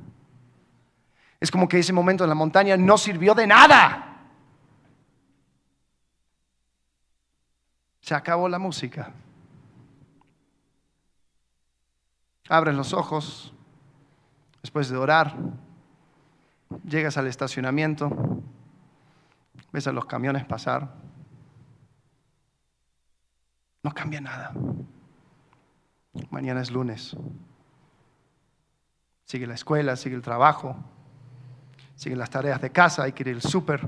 Es 1.42 1.52
como 1.52 1.68
que 1.68 1.80
ese 1.80 1.92
momento 1.92 2.24
en 2.24 2.30
la 2.30 2.36
montaña 2.36 2.78
no 2.78 2.98
sirvió 2.98 3.36
de 3.36 3.46
nada. 3.46 4.18
Se 8.00 8.16
acabó 8.16 8.48
la 8.48 8.60
música. 8.60 9.12
Abres 12.48 12.76
los 12.76 12.94
ojos 12.94 13.54
después 14.64 14.90
de 14.90 14.98
orar, 14.98 15.36
llegas 16.86 17.18
al 17.18 17.28
estacionamiento, 17.28 18.42
ves 19.72 19.86
a 19.88 19.92
los 19.92 20.06
camiones 20.06 20.46
pasar. 20.46 20.96
No 23.84 23.94
cambia 23.94 24.22
nada. 24.22 24.54
Mañana 26.30 26.62
es 26.62 26.72
lunes. 26.72 27.16
Sigue 29.26 29.46
la 29.46 29.56
escuela, 29.56 29.98
sigue 29.98 30.16
el 30.16 30.22
trabajo, 30.22 30.78
sigue 31.96 32.16
las 32.16 32.30
tareas 32.30 32.62
de 32.62 32.72
casa, 32.72 33.04
hay 33.04 33.12
que 33.12 33.30
ir 33.30 33.36
al 33.36 33.42
súper. 33.42 33.86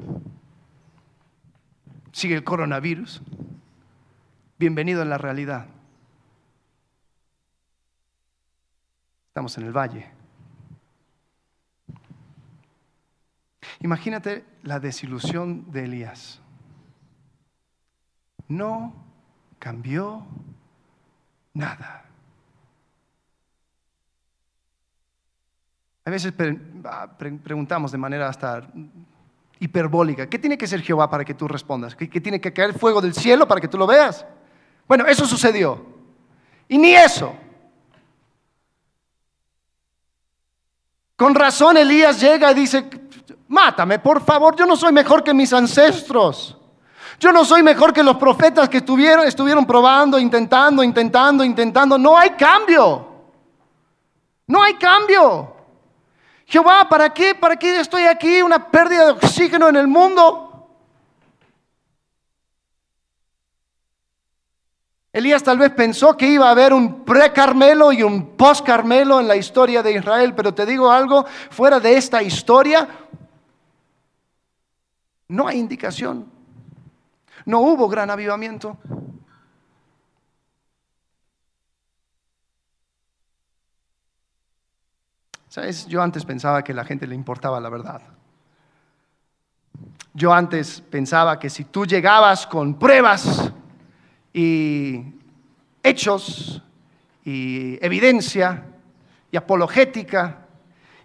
Sigue 2.12 2.36
el 2.36 2.44
coronavirus. 2.44 3.22
Bienvenido 4.58 5.02
en 5.02 5.10
la 5.10 5.18
realidad. 5.18 5.68
Estamos 9.30 9.58
en 9.58 9.66
el 9.66 9.72
valle. 9.72 10.15
Imagínate 13.86 14.44
la 14.64 14.80
desilusión 14.80 15.72
de 15.72 15.84
Elías. 15.84 16.40
No 18.48 18.96
cambió 19.60 20.26
nada. 21.54 22.04
A 26.04 26.10
veces 26.10 26.34
preguntamos 27.44 27.92
de 27.92 28.00
manera 28.00 28.28
hasta 28.28 28.68
hiperbólica, 29.60 30.28
¿qué 30.28 30.40
tiene 30.40 30.58
que 30.58 30.66
ser 30.66 30.82
Jehová 30.82 31.08
para 31.08 31.24
que 31.24 31.36
tú 31.36 31.48
respondas? 31.48 31.96
¿Qué, 31.96 32.08
tiene 32.08 32.42
que 32.42 32.52
caer 32.52 32.74
fuego 32.74 33.00
del 33.02 33.14
cielo 33.14 33.48
para 33.48 33.62
que 33.62 33.68
tú 33.68 33.78
lo 33.78 33.86
veas? 33.86 34.26
Bueno, 34.88 35.06
eso 35.06 35.28
sucedió. 35.28 35.86
Y 36.68 36.80
ni 36.80 36.96
eso. 36.96 37.36
Con 41.16 41.36
razón 41.36 41.78
Elías 41.78 42.20
llega 42.20 42.52
y 42.52 42.56
dice, 42.56 42.90
mátame, 43.56 44.00
por 44.00 44.22
favor, 44.22 44.56
yo 44.56 44.66
no 44.66 44.76
soy 44.76 44.92
mejor 44.92 45.24
que 45.24 45.34
mis 45.34 45.54
ancestros. 45.54 46.58
Yo 47.18 47.32
no 47.32 47.46
soy 47.46 47.64
mejor 47.64 47.94
que 47.94 48.04
los 48.04 48.18
profetas 48.18 48.68
que 48.68 48.78
estuvieron, 48.78 49.26
estuvieron 49.26 49.66
probando, 49.66 50.20
intentando, 50.20 50.84
intentando, 50.84 51.44
intentando. 51.44 51.98
No 51.98 52.18
hay 52.18 52.32
cambio. 52.32 53.08
No 54.46 54.62
hay 54.62 54.74
cambio. 54.74 55.56
Jehová, 56.46 56.88
¿para 56.90 57.14
qué? 57.14 57.34
¿Para 57.34 57.56
qué 57.56 57.80
estoy 57.80 58.04
aquí? 58.04 58.42
Una 58.42 58.70
pérdida 58.70 59.06
de 59.06 59.12
oxígeno 59.14 59.70
en 59.70 59.78
el 59.78 59.88
mundo. 59.88 60.46
Elías 65.14 65.44
tal 65.44 65.58
vez 65.58 65.72
pensó 65.72 66.18
que 66.18 66.28
iba 66.28 66.50
a 66.50 66.52
haber 66.52 66.74
un 66.74 67.06
pre-Carmelo 67.06 67.94
y 67.94 68.04
un 68.04 68.36
post-Carmelo 68.36 69.22
en 69.22 69.30
la 69.30 69.38
historia 69.38 69.82
de 69.82 69.94
Israel, 69.94 70.34
pero 70.36 70.54
te 70.54 70.66
digo 70.66 70.92
algo, 70.92 71.26
fuera 71.52 71.80
de 71.80 71.96
esta 71.96 72.22
historia, 72.22 72.86
no 75.28 75.48
hay 75.48 75.60
indicación. 75.60 76.32
No 77.46 77.60
hubo 77.60 77.88
gran 77.88 78.10
avivamiento. 78.10 78.78
¿Sabes? 85.48 85.86
Yo 85.88 86.02
antes 86.02 86.26
pensaba 86.26 86.64
que 86.64 86.72
a 86.72 86.76
la 86.76 86.86
gente 86.86 87.08
le 87.08 87.16
importaba 87.16 87.60
la 87.60 87.70
verdad. 87.70 88.02
Yo 90.14 90.34
antes 90.34 90.82
pensaba 90.82 91.40
que 91.40 91.50
si 91.50 91.66
tú 91.66 91.86
llegabas 91.86 92.48
con 92.48 92.80
pruebas, 92.80 93.52
y 94.36 95.02
hechos 95.82 96.62
y 97.24 97.80
evidencia 97.84 98.66
y 99.32 99.38
apologética 99.38 100.40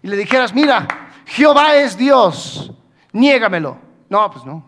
y 0.03 0.07
le 0.09 0.17
dijeras, 0.17 0.53
mira, 0.53 0.85
Jehová 1.25 1.77
es 1.77 1.97
Dios, 1.97 2.73
niégamelo. 3.13 3.90
No, 4.11 4.29
pues 4.29 4.43
no, 4.43 4.61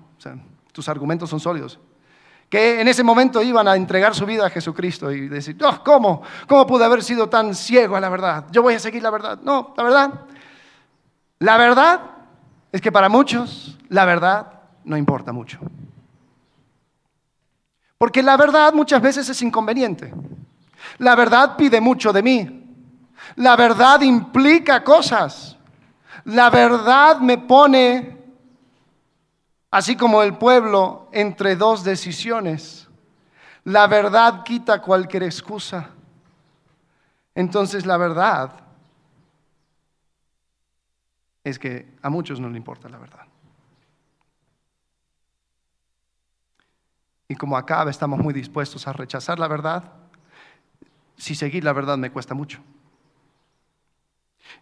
tus 0.71 0.87
argumentos 0.87 1.29
son 1.29 1.41
sólidos. 1.41 1.77
Que 2.49 2.79
en 2.79 2.87
ese 2.87 3.03
momento 3.03 3.41
iban 3.41 3.67
a 3.67 3.75
entregar 3.75 4.15
su 4.15 4.25
vida 4.25 4.45
a 4.45 4.49
Jesucristo 4.49 5.11
y 5.11 5.27
decir, 5.27 5.57
no, 5.59 5.83
¿cómo? 5.83 6.21
¿Cómo 6.47 6.65
pude 6.65 6.85
haber 6.85 7.03
sido 7.03 7.27
tan 7.27 7.53
ciego 7.53 7.97
a 7.97 7.99
la 7.99 8.07
verdad? 8.07 8.45
Yo 8.51 8.61
voy 8.61 8.75
a 8.75 8.79
seguir 8.79 9.03
la 9.03 9.09
verdad. 9.09 9.39
No, 9.43 9.73
la 9.75 9.83
verdad, 9.83 10.13
la 11.39 11.57
verdad 11.57 12.01
es 12.71 12.79
que 12.79 12.89
para 12.89 13.09
muchos 13.09 13.77
la 13.89 14.05
verdad 14.05 14.61
no 14.85 14.95
importa 14.95 15.33
mucho. 15.33 15.59
Porque 17.97 18.23
la 18.23 18.37
verdad 18.37 18.71
muchas 18.73 19.01
veces 19.01 19.27
es 19.27 19.41
inconveniente. 19.41 20.13
La 20.99 21.15
verdad 21.15 21.57
pide 21.57 21.81
mucho 21.81 22.13
de 22.13 22.23
mí. 22.23 22.65
La 23.35 23.57
verdad 23.57 23.99
implica 23.99 24.85
cosas. 24.85 25.57
La 26.23 26.49
verdad 26.49 27.19
me 27.19 27.37
pone, 27.39 28.12
así 29.73 29.95
como 29.95 30.21
el 30.21 30.37
pueblo, 30.37 31.09
entre 31.11 31.55
dos 31.55 31.83
decisiones. 31.83 32.87
La 33.63 33.87
verdad 33.87 34.43
quita 34.43 34.79
cualquier 34.79 35.23
excusa. 35.23 35.89
Entonces 37.33 37.83
la 37.87 37.97
verdad 37.97 38.51
es 41.43 41.57
que 41.57 41.91
a 42.03 42.09
muchos 42.11 42.39
no 42.39 42.49
le 42.49 42.57
importa 42.57 42.87
la 42.87 42.99
verdad. 42.99 43.25
Y 47.27 47.33
como 47.33 47.57
acá 47.57 47.83
estamos 47.89 48.19
muy 48.19 48.31
dispuestos 48.31 48.87
a 48.87 48.93
rechazar 48.93 49.39
la 49.39 49.47
verdad, 49.47 49.91
si 51.17 51.33
seguir 51.33 51.63
la 51.63 51.73
verdad 51.73 51.97
me 51.97 52.11
cuesta 52.11 52.35
mucho. 52.35 52.59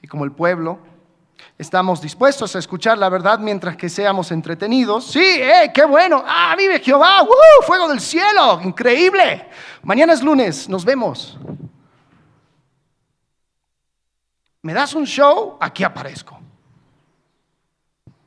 Y 0.02 0.08
como 0.08 0.24
el 0.24 0.32
pueblo, 0.32 0.80
estamos 1.62 2.02
dispuestos 2.02 2.56
a 2.56 2.60
escuchar 2.60 2.98
la 2.98 3.08
verdad 3.08 3.38
mientras 3.38 3.78
que 3.78 3.88
seamos 3.88 4.32
entretenidos. 4.32 5.06
Sí, 5.06 5.24
eh, 5.24 5.72
qué 5.72 5.86
bueno. 5.86 6.24
Ah, 6.26 6.56
vive 6.58 6.80
Jehová. 6.80 7.22
¡Uh! 7.22 7.64
Fuego 7.64 7.88
del 7.88 8.00
cielo. 8.00 8.60
Increíble. 8.64 9.48
Mañana 9.84 10.14
es 10.14 10.24
lunes. 10.24 10.68
Nos 10.68 10.84
vemos. 10.84 11.38
¿Me 14.64 14.74
das 14.74 14.96
un 14.96 15.06
show? 15.06 15.58
Aquí 15.62 15.84
aparezco. 15.84 16.40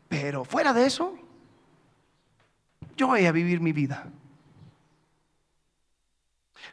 Pero 0.09 0.45
fuera 0.45 0.73
de 0.73 0.87
eso, 0.87 1.15
yo 2.97 3.09
voy 3.09 3.27
a 3.27 3.33
vivir 3.33 3.61
mi 3.61 3.73
vida. 3.73 4.07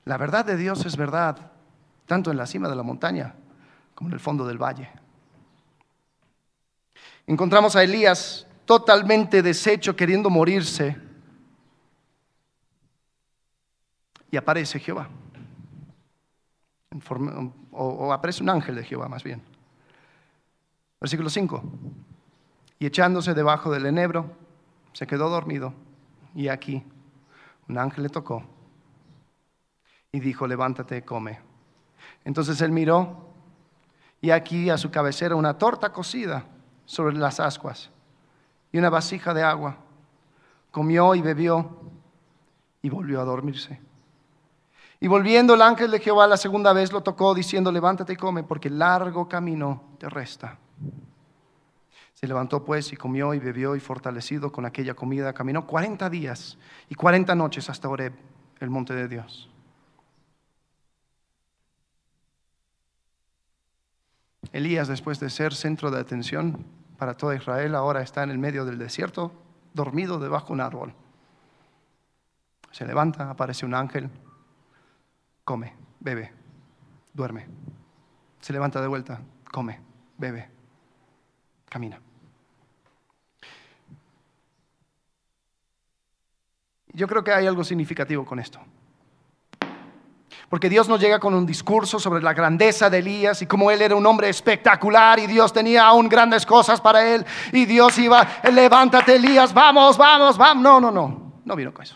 La 0.06 0.18
verdad 0.18 0.46
de 0.46 0.58
Dios 0.58 0.86
es 0.86 0.96
verdad, 0.96 1.52
tanto 2.06 2.30
en 2.30 2.38
la 2.38 2.46
cima 2.46 2.70
de 2.70 2.76
la 2.76 2.84
montaña 2.84 3.34
como 3.96 4.10
en 4.10 4.14
el 4.14 4.20
fondo 4.20 4.46
del 4.46 4.60
valle. 4.60 5.01
Encontramos 7.28 7.76
a 7.76 7.84
Elías 7.84 8.48
totalmente 8.66 9.42
deshecho, 9.42 9.96
queriendo 9.96 10.30
morirse. 10.30 10.98
Y 14.30 14.38
aparece 14.38 14.80
Jehová. 14.80 15.10
o, 17.72 18.14
aparece 18.14 18.44
un 18.44 18.50
ángel 18.50 18.76
de 18.76 18.84
Jehová 18.84 19.08
más 19.08 19.24
bien. 19.24 19.42
Versículo 21.00 21.30
5. 21.30 21.64
Y 22.80 22.86
echándose 22.86 23.34
debajo 23.34 23.72
del 23.72 23.86
enebro, 23.86 24.32
se 24.94 25.08
quedó 25.08 25.30
dormido. 25.30 25.74
Y 26.34 26.48
aquí 26.48 26.84
un 27.68 27.78
ángel 27.78 28.04
le 28.04 28.10
tocó 28.10 28.44
y 30.12 30.20
dijo, 30.20 30.48
levántate, 30.48 31.04
come. 31.04 31.40
Entonces 32.26 32.62
él 32.62 32.72
miró 32.72 33.34
y 34.22 34.32
aquí 34.32 34.70
a 34.70 34.78
su 34.78 34.92
cabecera 34.92 35.36
una 35.36 35.58
torta 35.58 35.92
cocida 35.92 36.46
sobre 36.92 37.16
las 37.16 37.40
ascuas 37.40 37.90
y 38.70 38.78
una 38.78 38.90
vasija 38.90 39.34
de 39.34 39.44
agua. 39.44 39.78
Comió 40.72 41.16
y 41.16 41.22
bebió 41.22 41.78
y 42.82 42.90
volvió 42.90 43.22
a 43.22 43.24
dormirse. 43.24 43.80
Y 45.00 45.08
volviendo 45.08 45.54
el 45.54 45.62
ángel 45.62 45.90
de 45.90 46.00
Jehová 46.00 46.28
la 46.28 46.36
segunda 46.36 46.74
vez 46.74 46.92
lo 46.92 47.02
tocó 47.02 47.34
diciendo, 47.34 47.72
levántate 47.72 48.12
y 48.12 48.16
come, 48.18 48.44
porque 48.44 48.70
largo 48.70 49.30
camino 49.30 49.96
te 50.00 50.10
resta. 50.10 50.58
Se 52.14 52.28
levantó 52.28 52.66
pues 52.66 52.92
y 52.92 52.98
comió 52.98 53.34
y 53.34 53.40
bebió 53.40 53.74
y 53.78 53.80
fortalecido 53.80 54.52
con 54.52 54.66
aquella 54.66 54.94
comida, 54.94 55.32
caminó 55.32 55.66
cuarenta 55.66 56.10
días 56.10 56.58
y 56.90 56.96
cuarenta 56.96 57.36
noches 57.36 57.70
hasta 57.70 57.88
Oreb, 57.88 58.14
el 58.60 58.70
monte 58.70 58.94
de 58.94 59.08
Dios. 59.08 59.50
Elías, 64.52 64.90
después 64.90 65.22
de 65.22 65.30
ser 65.30 65.54
centro 65.54 65.90
de 65.90 66.02
atención 66.02 66.66
para 67.02 67.18
toda 67.18 67.34
Israel, 67.34 67.74
ahora 67.74 68.04
está 68.04 68.22
en 68.22 68.30
el 68.30 68.38
medio 68.38 68.64
del 68.64 68.78
desierto 68.78 69.32
dormido 69.74 70.20
debajo 70.20 70.50
de 70.50 70.54
un 70.54 70.62
árbol. 70.62 70.94
Se 72.70 72.86
levanta, 72.86 73.28
aparece 73.28 73.66
un 73.66 73.74
ángel, 73.74 74.08
come, 75.44 75.74
bebe, 76.00 76.32
duerme. 77.12 77.48
Se 78.40 78.54
levanta 78.54 78.80
de 78.80 78.88
vuelta, 78.88 79.20
come, 79.52 79.82
bebe, 80.20 80.48
camina. 81.68 82.00
Yo 86.94 87.08
creo 87.08 87.24
que 87.24 87.32
hay 87.32 87.48
algo 87.48 87.64
significativo 87.64 88.28
con 88.28 88.38
esto. 88.38 88.60
Porque 90.52 90.68
Dios 90.68 90.90
no 90.90 90.98
llega 90.98 91.18
con 91.18 91.34
un 91.34 91.46
discurso 91.46 91.98
sobre 91.98 92.22
la 92.22 92.34
grandeza 92.34 92.90
de 92.90 92.98
Elías 92.98 93.42
y 93.42 93.48
cómo 93.48 93.72
él 93.72 93.82
era 93.82 93.96
un 93.96 94.06
hombre 94.06 94.28
espectacular 94.28 95.18
y 95.18 95.26
Dios 95.26 95.54
tenía 95.54 95.86
aún 95.86 96.10
grandes 96.10 96.46
cosas 96.46 96.82
para 96.82 97.08
él 97.08 97.26
y 97.54 97.64
Dios 97.66 97.98
iba, 97.98 98.28
levántate 98.52 99.16
Elías, 99.16 99.54
vamos, 99.54 99.98
vamos, 99.98 100.38
vamos. 100.38 100.62
No, 100.62 100.82
no, 100.82 100.92
no, 100.92 101.36
no 101.46 101.56
vino 101.56 101.74
con 101.74 101.84
eso. 101.84 101.96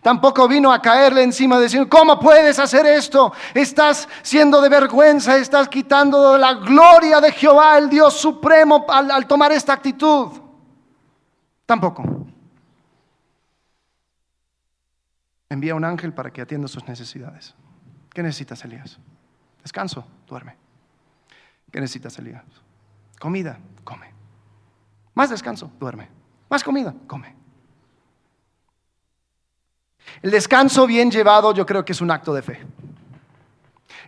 Tampoco 0.00 0.48
vino 0.48 0.72
a 0.72 0.80
caerle 0.80 1.22
encima 1.22 1.60
diciendo, 1.60 1.86
¿cómo 1.90 2.18
puedes 2.18 2.58
hacer 2.58 2.86
esto? 2.86 3.34
Estás 3.52 4.08
siendo 4.22 4.62
de 4.62 4.70
vergüenza, 4.70 5.36
estás 5.36 5.68
quitando 5.68 6.38
la 6.38 6.54
gloria 6.54 7.20
de 7.20 7.30
Jehová, 7.32 7.76
el 7.76 7.90
Dios 7.90 8.14
supremo, 8.14 8.86
al, 8.88 9.10
al 9.10 9.26
tomar 9.26 9.52
esta 9.52 9.74
actitud. 9.74 10.28
Tampoco. 11.66 12.21
Envía 15.52 15.74
un 15.74 15.84
ángel 15.84 16.12
para 16.12 16.30
que 16.30 16.40
atienda 16.40 16.68
sus 16.68 16.86
necesidades. 16.86 17.54
¿Qué 18.12 18.22
necesitas, 18.22 18.64
Elías? 18.64 18.98
Descanso, 19.62 20.06
duerme. 20.26 20.56
¿Qué 21.70 21.80
necesitas, 21.80 22.18
Elías? 22.18 22.44
Comida, 23.18 23.58
come. 23.84 24.12
Más 25.14 25.30
descanso, 25.30 25.70
duerme. 25.78 26.08
Más 26.48 26.62
comida, 26.62 26.94
come. 27.06 27.34
El 30.20 30.30
descanso 30.30 30.86
bien 30.86 31.10
llevado 31.10 31.54
yo 31.54 31.64
creo 31.64 31.84
que 31.84 31.92
es 31.92 32.00
un 32.00 32.10
acto 32.10 32.34
de 32.34 32.42
fe. 32.42 32.60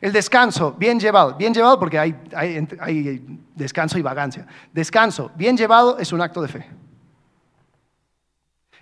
El 0.00 0.12
descanso 0.12 0.72
bien 0.72 1.00
llevado, 1.00 1.34
bien 1.34 1.54
llevado 1.54 1.78
porque 1.78 1.98
hay, 1.98 2.14
hay, 2.36 3.40
descanso 3.54 3.98
y 3.98 4.02
vagancia. 4.02 4.46
Descanso 4.72 5.30
bien 5.34 5.56
llevado 5.56 5.98
es 5.98 6.12
un 6.12 6.20
acto 6.20 6.42
de 6.42 6.48
fe. 6.48 6.68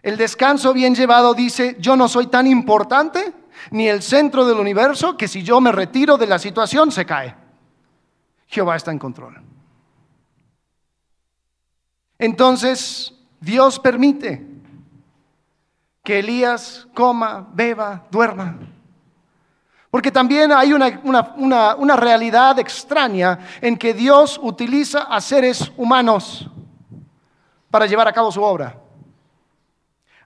El 0.02 0.16
descanso 0.16 0.72
bien 0.72 0.94
llevado 0.94 1.32
dice, 1.32 1.76
yo 1.78 1.94
no 1.96 2.08
soy 2.08 2.26
tan 2.26 2.46
importante 2.46 3.32
ni 3.70 3.88
el 3.88 4.02
centro 4.02 4.44
del 4.44 4.58
universo 4.58 5.16
que 5.16 5.28
si 5.28 5.42
yo 5.42 5.60
me 5.60 5.70
retiro 5.70 6.18
de 6.18 6.26
la 6.26 6.38
situación 6.38 6.90
se 6.90 7.06
cae. 7.06 7.36
Jehová 8.48 8.76
está 8.76 8.90
en 8.90 8.98
control. 8.98 9.40
Entonces, 12.18 13.14
Dios 13.40 13.78
permite 13.78 14.46
que 16.02 16.18
Elías 16.18 16.88
coma, 16.94 17.48
beba, 17.52 18.06
duerma. 18.10 18.58
Porque 19.90 20.10
también 20.10 20.50
hay 20.52 20.72
una, 20.72 21.00
una, 21.76 21.96
realidad 21.96 22.58
extraña 22.58 23.38
en 23.60 23.76
que 23.76 23.92
Dios 23.94 24.40
utiliza 24.42 25.02
a 25.02 25.20
seres 25.20 25.70
humanos 25.76 26.48
para 27.70 27.86
llevar 27.86 28.08
a 28.08 28.12
cabo 28.12 28.32
su 28.32 28.42
obra. 28.42 28.81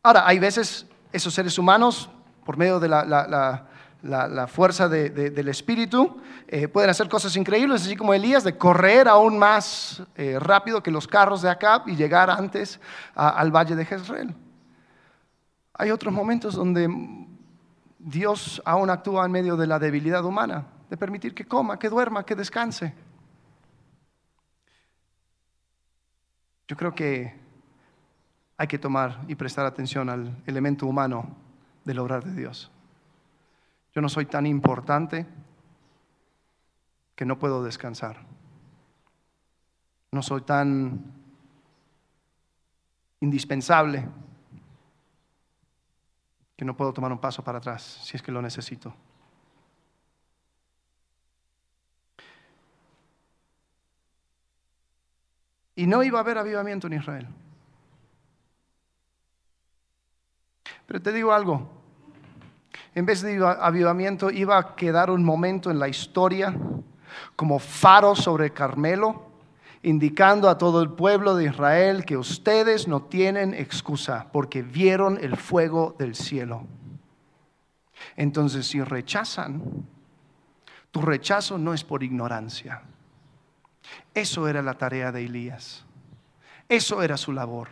Ahora, 0.07 0.23
hay 0.25 0.38
veces 0.38 0.87
esos 1.11 1.35
seres 1.35 1.59
humanos, 1.59 2.09
por 2.45 2.57
medio 2.57 2.79
de 2.79 2.88
la, 2.88 4.47
fuerza 4.47 4.88
del 4.88 5.49
Espíritu, 5.49 6.21
eh, 6.47 6.69
pueden 6.69 6.90
hacer 6.90 7.09
cosas 7.09 7.35
increíbles, 7.35 7.83
así 7.83 7.97
como 7.97 8.14
Elías, 8.14 8.45
de 8.45 8.57
correr 8.57 9.09
aún 9.09 9.37
más 9.37 10.01
eh, 10.14 10.38
rápido 10.38 10.81
que 10.81 10.92
los 10.92 11.09
carros 11.09 11.42
de 11.42 11.51
Acab 11.51 11.88
y 11.88 11.97
llegar 11.97 12.31
antes 12.31 12.79
al 13.16 13.51
valle 13.51 13.75
de 13.75 13.85
Jezreel. 13.85 14.33
Hay 15.75 15.90
otros 15.90 16.14
momentos 16.14 16.55
donde 16.55 16.88
Dios 17.99 18.62
aún 18.64 18.90
actúa 18.90 19.27
en 19.27 19.33
medio 19.33 19.57
de 19.57 19.66
la 19.66 19.81
debilidad 19.81 20.25
humana, 20.25 20.69
de 20.88 20.97
permitir 20.97 21.35
que 21.35 21.49
coma, 21.49 21.81
que 21.81 21.88
duerma, 21.88 22.25
que 22.25 22.37
descanse. 22.37 22.95
Yo 26.69 26.77
creo 26.77 26.95
que 26.95 27.45
hay 28.57 28.66
que 28.66 28.79
tomar 28.79 29.21
y 29.29 29.35
prestar 29.35 29.66
atención 29.66 30.09
al 30.09 30.42
elemento 30.47 30.87
humano 30.87 31.37
del 31.85 31.99
obrar 31.99 32.25
de 32.25 32.35
Dios. 32.35 32.71
Yo 33.95 34.01
no 34.01 34.09
soy 34.09 34.27
tan 34.27 34.47
importante 34.47 35.27
que 37.14 37.25
no 37.25 37.38
puedo 37.38 37.62
descansar. 37.62 38.19
No 40.12 40.23
soy 40.23 40.42
tan 40.42 41.12
indispensable 43.21 44.09
que 46.57 46.64
no 46.64 46.77
puedo 46.77 46.92
tomar 46.92 47.12
un 47.12 47.19
paso 47.19 47.45
para 47.45 47.59
atrás 47.59 47.83
si 47.83 48.16
es 48.16 48.23
que 48.23 48.33
lo 48.33 48.40
necesito. 48.40 48.95
Y 55.75 55.87
no 55.87 56.03
iba 56.03 56.19
a 56.19 56.23
haber 56.23 56.38
avivamiento 56.38 56.87
en 56.87 56.95
Israel. 56.95 57.29
Pero 60.87 61.03
te 61.03 61.12
digo 61.12 61.33
algo, 61.33 61.68
en 62.94 63.05
vez 63.05 63.20
de 63.22 63.44
avivamiento 63.44 64.31
iba 64.31 64.57
a 64.57 64.75
quedar 64.77 65.11
un 65.11 65.25
momento 65.25 65.70
en 65.70 65.79
la 65.79 65.88
historia 65.88 66.57
como 67.35 67.59
faro 67.59 68.14
sobre 68.14 68.53
Carmelo, 68.53 69.27
indicando 69.83 70.49
a 70.49 70.59
todo 70.59 70.83
el 70.83 70.90
pueblo 70.90 71.37
de 71.37 71.46
Israel 71.46 72.05
que 72.05 72.16
ustedes 72.16 72.88
no 72.88 73.03
tienen 73.03 73.53
excusa 73.55 74.29
porque 74.33 74.62
vieron 74.62 75.18
el 75.20 75.37
fuego 75.37 75.94
del 75.99 76.14
cielo. 76.14 76.66
Entonces, 78.16 78.66
si 78.66 78.83
rechazan, 78.83 79.62
tu 80.90 81.03
rechazo 81.03 81.59
no 81.59 81.75
es 81.75 81.85
por 81.85 82.03
ignorancia. 82.03 82.83
Eso 84.14 84.49
era 84.49 84.62
la 84.62 84.75
tarea 84.75 85.12
de 85.12 85.25
Elías. 85.25 85.85
Eso 86.68 87.03
era 87.03 87.16
su 87.16 87.33
labor 87.33 87.68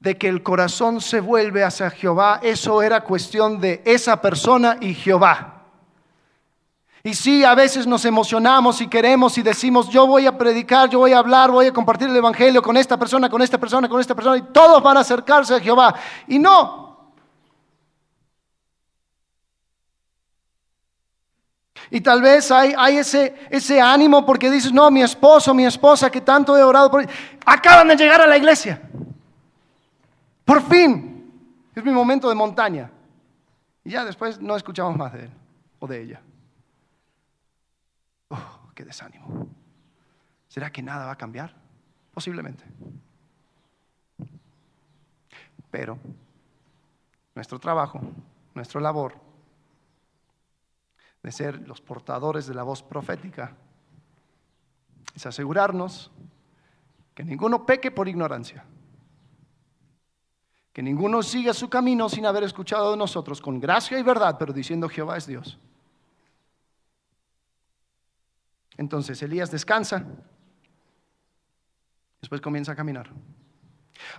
de 0.00 0.16
que 0.16 0.28
el 0.28 0.42
corazón 0.42 1.00
se 1.00 1.20
vuelve 1.20 1.64
hacia 1.64 1.90
Jehová, 1.90 2.40
eso 2.42 2.82
era 2.82 3.02
cuestión 3.02 3.60
de 3.60 3.82
esa 3.84 4.20
persona 4.20 4.78
y 4.80 4.94
Jehová. 4.94 5.54
Y 7.02 7.14
sí, 7.14 7.44
a 7.44 7.54
veces 7.54 7.86
nos 7.86 8.04
emocionamos 8.04 8.80
y 8.80 8.88
queremos 8.88 9.38
y 9.38 9.42
decimos, 9.42 9.88
yo 9.88 10.06
voy 10.06 10.26
a 10.26 10.36
predicar, 10.36 10.90
yo 10.90 10.98
voy 10.98 11.12
a 11.12 11.18
hablar, 11.18 11.50
voy 11.50 11.66
a 11.66 11.72
compartir 11.72 12.08
el 12.08 12.16
Evangelio 12.16 12.60
con 12.60 12.76
esta 12.76 12.98
persona, 12.98 13.30
con 13.30 13.40
esta 13.40 13.58
persona, 13.58 13.88
con 13.88 14.00
esta 14.00 14.14
persona, 14.14 14.36
y 14.36 14.42
todos 14.52 14.82
van 14.82 14.96
a 14.96 15.00
acercarse 15.00 15.54
a 15.54 15.60
Jehová. 15.60 15.94
Y 16.26 16.38
no. 16.38 16.88
Y 21.90 22.00
tal 22.00 22.20
vez 22.20 22.50
hay, 22.50 22.98
ese, 22.98 23.34
ese 23.48 23.80
ánimo 23.80 24.26
porque 24.26 24.50
dices, 24.50 24.72
no, 24.72 24.90
mi 24.90 25.02
esposo, 25.02 25.54
mi 25.54 25.64
esposa, 25.64 26.10
que 26.10 26.20
tanto 26.20 26.56
he 26.56 26.62
orado 26.62 26.90
por 26.90 27.06
acaban 27.46 27.88
de 27.88 27.96
llegar 27.96 28.20
a 28.20 28.26
la 28.26 28.36
iglesia. 28.36 28.82
Por 30.48 30.62
fin, 30.62 31.30
es 31.74 31.84
mi 31.84 31.90
momento 31.90 32.26
de 32.30 32.34
montaña. 32.34 32.90
Y 33.84 33.90
ya 33.90 34.02
después 34.02 34.40
no 34.40 34.56
escuchamos 34.56 34.96
más 34.96 35.12
de 35.12 35.24
él 35.24 35.30
o 35.78 35.86
de 35.86 36.00
ella. 36.00 36.22
Oh, 38.28 38.70
qué 38.74 38.82
desánimo. 38.82 39.46
¿Será 40.48 40.72
que 40.72 40.80
nada 40.80 41.04
va 41.04 41.12
a 41.12 41.18
cambiar? 41.18 41.54
Posiblemente. 42.14 42.64
Pero 45.70 45.98
nuestro 47.34 47.58
trabajo, 47.58 48.00
nuestra 48.54 48.80
labor 48.80 49.16
de 51.22 51.30
ser 51.30 51.68
los 51.68 51.82
portadores 51.82 52.46
de 52.46 52.54
la 52.54 52.62
voz 52.62 52.82
profética 52.82 53.54
es 55.14 55.26
asegurarnos 55.26 56.10
que 57.14 57.22
ninguno 57.22 57.66
peque 57.66 57.90
por 57.90 58.08
ignorancia 58.08 58.64
que 60.78 60.82
ninguno 60.84 61.24
siga 61.24 61.52
su 61.52 61.68
camino 61.68 62.08
sin 62.08 62.24
haber 62.24 62.44
escuchado 62.44 62.92
de 62.92 62.96
nosotros 62.96 63.40
con 63.40 63.58
gracia 63.58 63.98
y 63.98 64.02
verdad, 64.04 64.36
pero 64.38 64.52
diciendo 64.52 64.88
Jehová 64.88 65.16
es 65.16 65.26
Dios. 65.26 65.58
Entonces 68.76 69.20
Elías 69.20 69.50
descansa, 69.50 70.06
después 72.20 72.40
comienza 72.40 72.70
a 72.70 72.76
caminar. 72.76 73.10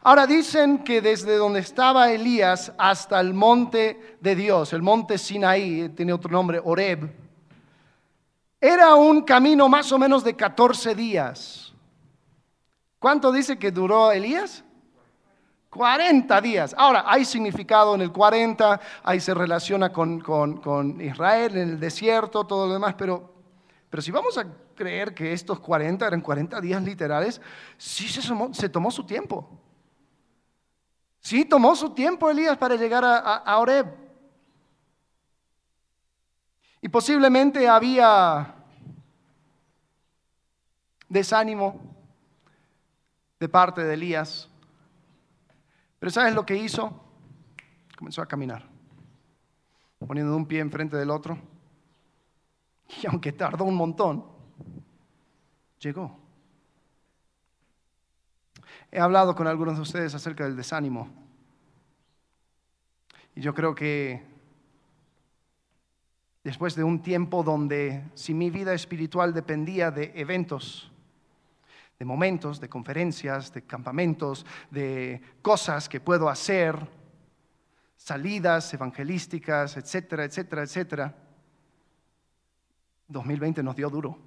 Ahora 0.04 0.28
dicen 0.28 0.84
que 0.84 1.00
desde 1.00 1.38
donde 1.38 1.62
estaba 1.62 2.12
Elías 2.12 2.74
hasta 2.78 3.22
el 3.22 3.34
monte 3.34 4.18
de 4.20 4.36
Dios, 4.36 4.74
el 4.74 4.82
monte 4.82 5.18
Sinaí, 5.18 5.88
tiene 5.96 6.12
otro 6.12 6.30
nombre, 6.30 6.60
Oreb, 6.62 7.10
era 8.60 8.96
un 8.96 9.22
camino 9.22 9.70
más 9.70 9.94
o 9.94 9.98
menos 9.98 10.26
de 10.26 10.36
14 10.36 10.94
días. 10.94 11.74
¿Cuánto 13.00 13.32
dice 13.32 13.58
que 13.58 13.72
duró 13.72 14.12
Elías? 14.12 14.66
40 15.70 16.42
días. 16.42 16.76
Ahora, 16.78 17.04
hay 17.06 17.26
significado 17.26 17.96
en 17.96 18.02
el 18.02 18.12
40, 18.12 18.80
ahí 19.04 19.20
se 19.20 19.34
relaciona 19.34 19.92
con, 19.92 20.98
Israel, 21.00 21.58
en 21.58 21.70
el 21.70 21.80
desierto, 21.80 22.46
todo 22.46 22.68
lo 22.68 22.74
demás, 22.74 22.96
pero 22.98 23.34
Pero 23.90 24.02
si 24.02 24.12
vamos 24.12 24.38
a 24.38 24.46
creer 24.76 25.14
que 25.14 25.34
estos 25.34 25.60
40 25.60 26.08
eran 26.08 26.22
40 26.22 26.62
días 26.62 26.82
literales, 26.84 27.42
sí 27.78 28.08
se 28.08 28.70
tomó, 28.70 28.92
su 28.92 29.04
tiempo. 29.06 29.50
Sí 31.20 31.44
tomó 31.46 31.76
su 31.76 31.90
tiempo 31.94 32.30
Elías 32.30 32.58
para 32.58 32.76
llegar 32.76 33.04
a, 33.04 33.18
a 33.18 33.58
Oreb. 33.58 33.88
Y 36.82 36.88
posiblemente 36.88 37.68
había 37.68 38.56
desánimo 41.10 41.78
de 43.40 43.50
parte 43.50 43.84
de 43.84 43.94
Elías. 43.96 44.50
Pero 46.00 46.10
¿sabes 46.10 46.34
lo 46.34 46.46
que 46.46 46.56
hizo? 46.56 47.04
Comenzó 47.98 48.22
a 48.22 48.28
caminar, 48.28 48.66
poniendo 50.00 50.36
un 50.36 50.46
pie 50.46 50.60
enfrente 50.60 50.98
del 50.98 51.10
otro. 51.10 51.38
Y 53.04 53.06
aunque 53.06 53.32
tardó 53.32 53.66
un 53.66 53.76
montón, 53.76 54.26
llegó. 55.80 56.18
He 58.92 59.00
hablado 59.00 59.36
con 59.36 59.46
algunos 59.46 59.76
de 59.76 59.82
ustedes 59.82 60.16
acerca 60.16 60.46
del 60.46 60.56
desánimo. 60.56 61.08
Y 63.36 63.42
yo 63.42 63.54
creo 63.54 63.76
que 63.76 64.24
después 66.44 66.76
de 66.76 66.84
un 66.84 67.02
tiempo 67.02 67.44
donde 67.44 68.04
si 68.16 68.34
mi 68.34 68.50
vida 68.50 68.74
espiritual 68.74 69.34
dependía 69.34 69.92
de 69.92 70.12
eventos, 70.16 70.92
de 72.00 72.06
momentos, 72.06 72.62
de 72.62 72.70
conferencias, 72.70 73.54
de 73.54 73.64
campamentos, 73.64 74.46
de 74.72 75.22
cosas 75.42 75.90
que 75.90 76.00
puedo 76.00 76.30
hacer, 76.30 76.80
salidas 77.98 78.74
evangelísticas, 78.74 79.76
etcétera, 79.76 80.24
etcétera, 80.24 80.64
etcétera. 80.64 81.16
2020 83.10 83.62
nos 83.62 83.76
dio 83.76 83.90
duro. 83.90 84.18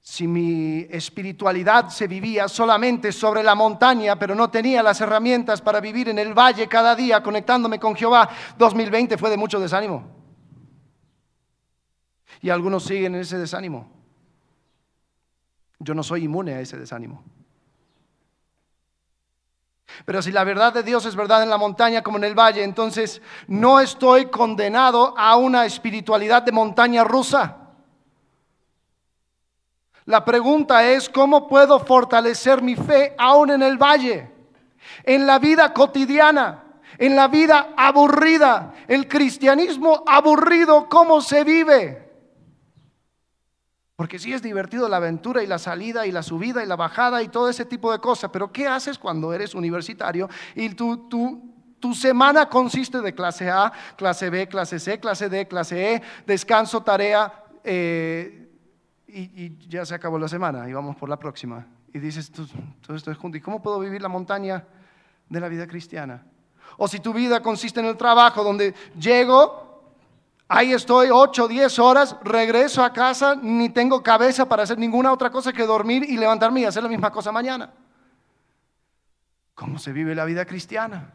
Si 0.00 0.26
mi 0.26 0.88
espiritualidad 0.90 1.88
se 1.90 2.08
vivía 2.08 2.48
solamente 2.48 3.12
sobre 3.12 3.44
la 3.44 3.54
montaña, 3.54 4.18
pero 4.18 4.34
no 4.34 4.50
tenía 4.50 4.82
las 4.82 5.00
herramientas 5.00 5.62
para 5.62 5.80
vivir 5.80 6.08
en 6.08 6.18
el 6.18 6.34
valle 6.34 6.66
cada 6.66 6.96
día 6.96 7.22
conectándome 7.22 7.78
con 7.78 7.94
Jehová, 7.94 8.28
2020 8.58 9.16
fue 9.16 9.30
de 9.30 9.36
mucho 9.36 9.60
desánimo. 9.60 10.02
Y 12.40 12.50
algunos 12.50 12.82
siguen 12.82 13.14
en 13.14 13.20
ese 13.20 13.38
desánimo. 13.38 13.97
Yo 15.78 15.94
no 15.94 16.02
soy 16.02 16.24
inmune 16.24 16.54
a 16.54 16.60
ese 16.60 16.76
desánimo. 16.76 17.22
Pero 20.04 20.22
si 20.22 20.30
la 20.30 20.44
verdad 20.44 20.72
de 20.72 20.82
Dios 20.82 21.06
es 21.06 21.16
verdad 21.16 21.42
en 21.42 21.50
la 21.50 21.58
montaña 21.58 22.02
como 22.02 22.18
en 22.18 22.24
el 22.24 22.38
valle, 22.38 22.62
entonces 22.62 23.20
no 23.46 23.80
estoy 23.80 24.26
condenado 24.26 25.14
a 25.16 25.36
una 25.36 25.66
espiritualidad 25.66 26.42
de 26.42 26.52
montaña 26.52 27.04
rusa. 27.04 27.56
La 30.04 30.24
pregunta 30.24 30.84
es, 30.84 31.08
¿cómo 31.08 31.46
puedo 31.48 31.78
fortalecer 31.80 32.62
mi 32.62 32.76
fe 32.76 33.14
aún 33.18 33.50
en 33.50 33.62
el 33.62 33.76
valle? 33.76 34.30
En 35.04 35.26
la 35.26 35.38
vida 35.38 35.74
cotidiana, 35.74 36.64
en 36.96 37.14
la 37.14 37.28
vida 37.28 37.74
aburrida, 37.76 38.72
el 38.86 39.06
cristianismo 39.06 40.04
aburrido, 40.06 40.88
¿cómo 40.88 41.20
se 41.20 41.44
vive? 41.44 42.07
Porque 43.98 44.20
sí 44.20 44.32
es 44.32 44.42
divertido 44.42 44.88
la 44.88 44.98
aventura 44.98 45.42
y 45.42 45.48
la 45.48 45.58
salida 45.58 46.06
y 46.06 46.12
la 46.12 46.22
subida 46.22 46.62
y 46.62 46.68
la 46.68 46.76
bajada 46.76 47.20
y 47.20 47.26
todo 47.26 47.48
ese 47.48 47.64
tipo 47.64 47.90
de 47.90 47.98
cosas, 47.98 48.30
pero 48.32 48.52
¿qué 48.52 48.68
haces 48.68 48.96
cuando 48.96 49.32
eres 49.32 49.56
universitario 49.56 50.28
y 50.54 50.68
tu, 50.68 51.08
tu 51.80 51.94
semana 51.94 52.48
consiste 52.48 53.00
de 53.00 53.12
clase 53.12 53.50
A, 53.50 53.72
clase 53.96 54.30
B, 54.30 54.46
clase 54.46 54.78
C, 54.78 55.00
clase 55.00 55.28
D, 55.28 55.48
clase 55.48 55.94
E, 55.94 56.02
descanso, 56.24 56.80
tarea 56.80 57.42
eh, 57.64 58.48
y, 59.08 59.66
ya 59.68 59.84
se 59.84 59.96
acabó 59.96 60.16
la 60.16 60.28
semana 60.28 60.68
y 60.68 60.72
vamos 60.72 60.94
por 60.94 61.08
la 61.08 61.18
próxima? 61.18 61.66
Y 61.92 61.98
dices, 61.98 62.30
todo 62.30 62.96
esto 62.96 63.10
es 63.10 63.18
junto. 63.18 63.36
¿Y 63.36 63.40
cómo 63.40 63.60
puedo 63.60 63.80
vivir 63.80 64.00
la 64.00 64.08
montaña 64.08 64.64
de 65.28 65.40
la 65.40 65.48
vida 65.48 65.66
cristiana? 65.66 66.24
O 66.76 66.86
si 66.86 67.00
tu 67.00 67.12
vida 67.12 67.42
consiste 67.42 67.80
en 67.80 67.86
el 67.86 67.96
trabajo 67.96 68.44
donde 68.44 68.76
llego, 68.96 69.67
Ahí 70.50 70.72
estoy 70.72 71.10
8, 71.12 71.46
10 71.46 71.78
horas, 71.78 72.16
regreso 72.22 72.82
a 72.82 72.90
casa, 72.90 73.36
ni 73.36 73.68
tengo 73.68 74.02
cabeza 74.02 74.48
para 74.48 74.62
hacer 74.62 74.78
ninguna 74.78 75.12
otra 75.12 75.30
cosa 75.30 75.52
que 75.52 75.66
dormir 75.66 76.04
y 76.08 76.16
levantarme 76.16 76.60
y 76.60 76.64
hacer 76.64 76.82
la 76.82 76.88
misma 76.88 77.12
cosa 77.12 77.30
mañana. 77.30 77.70
¿Cómo 79.54 79.78
se 79.78 79.92
vive 79.92 80.14
la 80.14 80.24
vida 80.24 80.46
cristiana? 80.46 81.12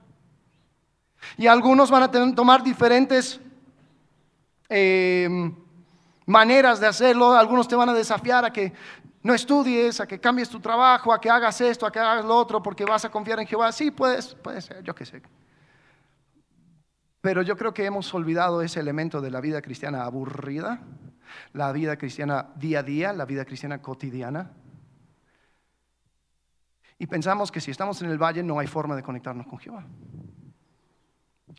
Y 1.36 1.48
algunos 1.48 1.90
van 1.90 2.04
a 2.04 2.12
tomar 2.36 2.62
diferentes 2.62 3.40
em, 4.70 5.56
maneras 6.28 6.80
de 6.80 6.86
hacerlo. 6.86 7.32
Algunos 7.32 7.68
te 7.68 7.76
van 7.76 7.90
a 7.90 7.94
desafiar 7.94 8.46
a 8.46 8.54
que 8.54 8.72
no 9.24 9.34
estudies, 9.34 10.00
a 10.00 10.06
que 10.06 10.20
cambies 10.20 10.50
tu 10.50 10.60
trabajo, 10.60 11.12
a 11.12 11.20
que 11.20 11.32
hagas 11.32 11.60
esto, 11.62 11.88
a 11.88 11.92
que 11.92 11.98
hagas 11.98 12.26
lo 12.26 12.36
otro, 12.36 12.62
porque 12.62 12.86
vas 12.86 13.04
a 13.04 13.10
confiar 13.10 13.40
en 13.40 13.48
Jehová. 13.48 13.72
Sí, 13.72 13.90
puedes, 13.90 14.36
puede 14.36 14.62
ser, 14.62 14.84
yo 14.84 14.94
qué 14.94 15.06
sé. 15.06 15.24
Pero 17.24 17.42
yo 17.42 17.56
creo 17.56 17.74
que 17.74 17.86
hemos 17.86 18.14
olvidado 18.14 18.62
ese 18.62 18.82
elemento 18.82 19.22
de 19.22 19.32
la 19.32 19.40
vida 19.40 19.62
cristiana 19.62 20.04
aburrida, 20.04 20.82
la 21.54 21.72
vida 21.72 21.96
cristiana 21.96 22.52
día 22.58 22.80
a 22.80 22.84
día, 22.84 23.14
la 23.14 23.24
vida 23.24 23.46
cristiana 23.46 23.82
cotidiana. 23.82 24.52
Y 27.00 27.08
pensamos 27.08 27.50
que 27.50 27.62
si 27.62 27.72
estamos 27.72 28.02
en 28.02 28.10
el 28.10 28.22
valle 28.22 28.44
no 28.44 28.60
hay 28.60 28.68
forma 28.68 28.94
de 28.98 29.04
conectarnos 29.04 29.48
con 29.48 29.58
Jehová. 29.58 29.86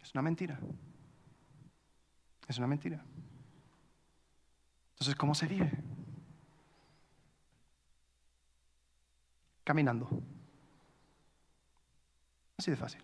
Es 0.03 0.12
una 0.12 0.20
mentira. 0.20 0.61
Es 2.46 2.59
una 2.59 2.66
mentira. 2.66 3.03
Entonces, 4.92 5.16
¿cómo 5.16 5.35
se 5.35 5.46
vive? 5.46 5.72
Caminando. 9.64 10.11
Así 12.59 12.70
de 12.70 12.77
fácil. 12.77 13.00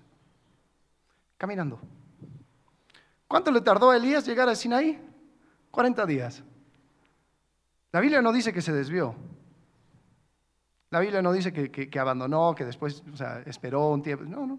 Caminando. 1.38 1.80
¿Cuánto 3.30 3.52
le 3.52 3.60
tardó 3.60 3.92
a 3.92 3.96
Elías 3.96 4.26
llegar 4.26 4.48
a 4.48 4.56
Sinaí? 4.56 5.00
40 5.70 6.04
días. 6.04 6.42
La 7.92 8.00
Biblia 8.00 8.20
no 8.20 8.32
dice 8.32 8.52
que 8.52 8.60
se 8.60 8.72
desvió. 8.72 9.14
La 10.90 10.98
Biblia 10.98 11.22
no 11.22 11.30
dice 11.30 11.52
que, 11.52 11.98
abandonó, 12.00 12.56
que 12.56 12.64
después 12.64 13.04
esperó 13.46 13.90
un 13.90 14.02
tiempo. 14.02 14.24
No, 14.24 14.46
no. 14.46 14.56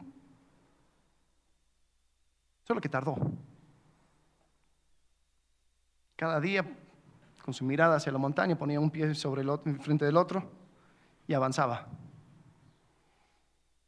Solo 2.63 2.79
que 2.79 2.87
tardó. 2.87 3.17
Cada 6.15 6.39
día, 6.39 6.65
con 7.43 7.53
su 7.53 7.65
mirada 7.65 7.97
hacia 7.97 8.13
la 8.13 8.19
montaña, 8.19 8.57
ponía 8.57 8.79
un 8.79 8.89
pie 8.89 9.13
sobre 9.15 9.41
el 9.41 9.49
otro, 9.49 9.75
frente 9.81 10.05
del 10.05 10.15
otro 10.15 10.49
y 11.27 11.33
avanzaba. 11.33 11.89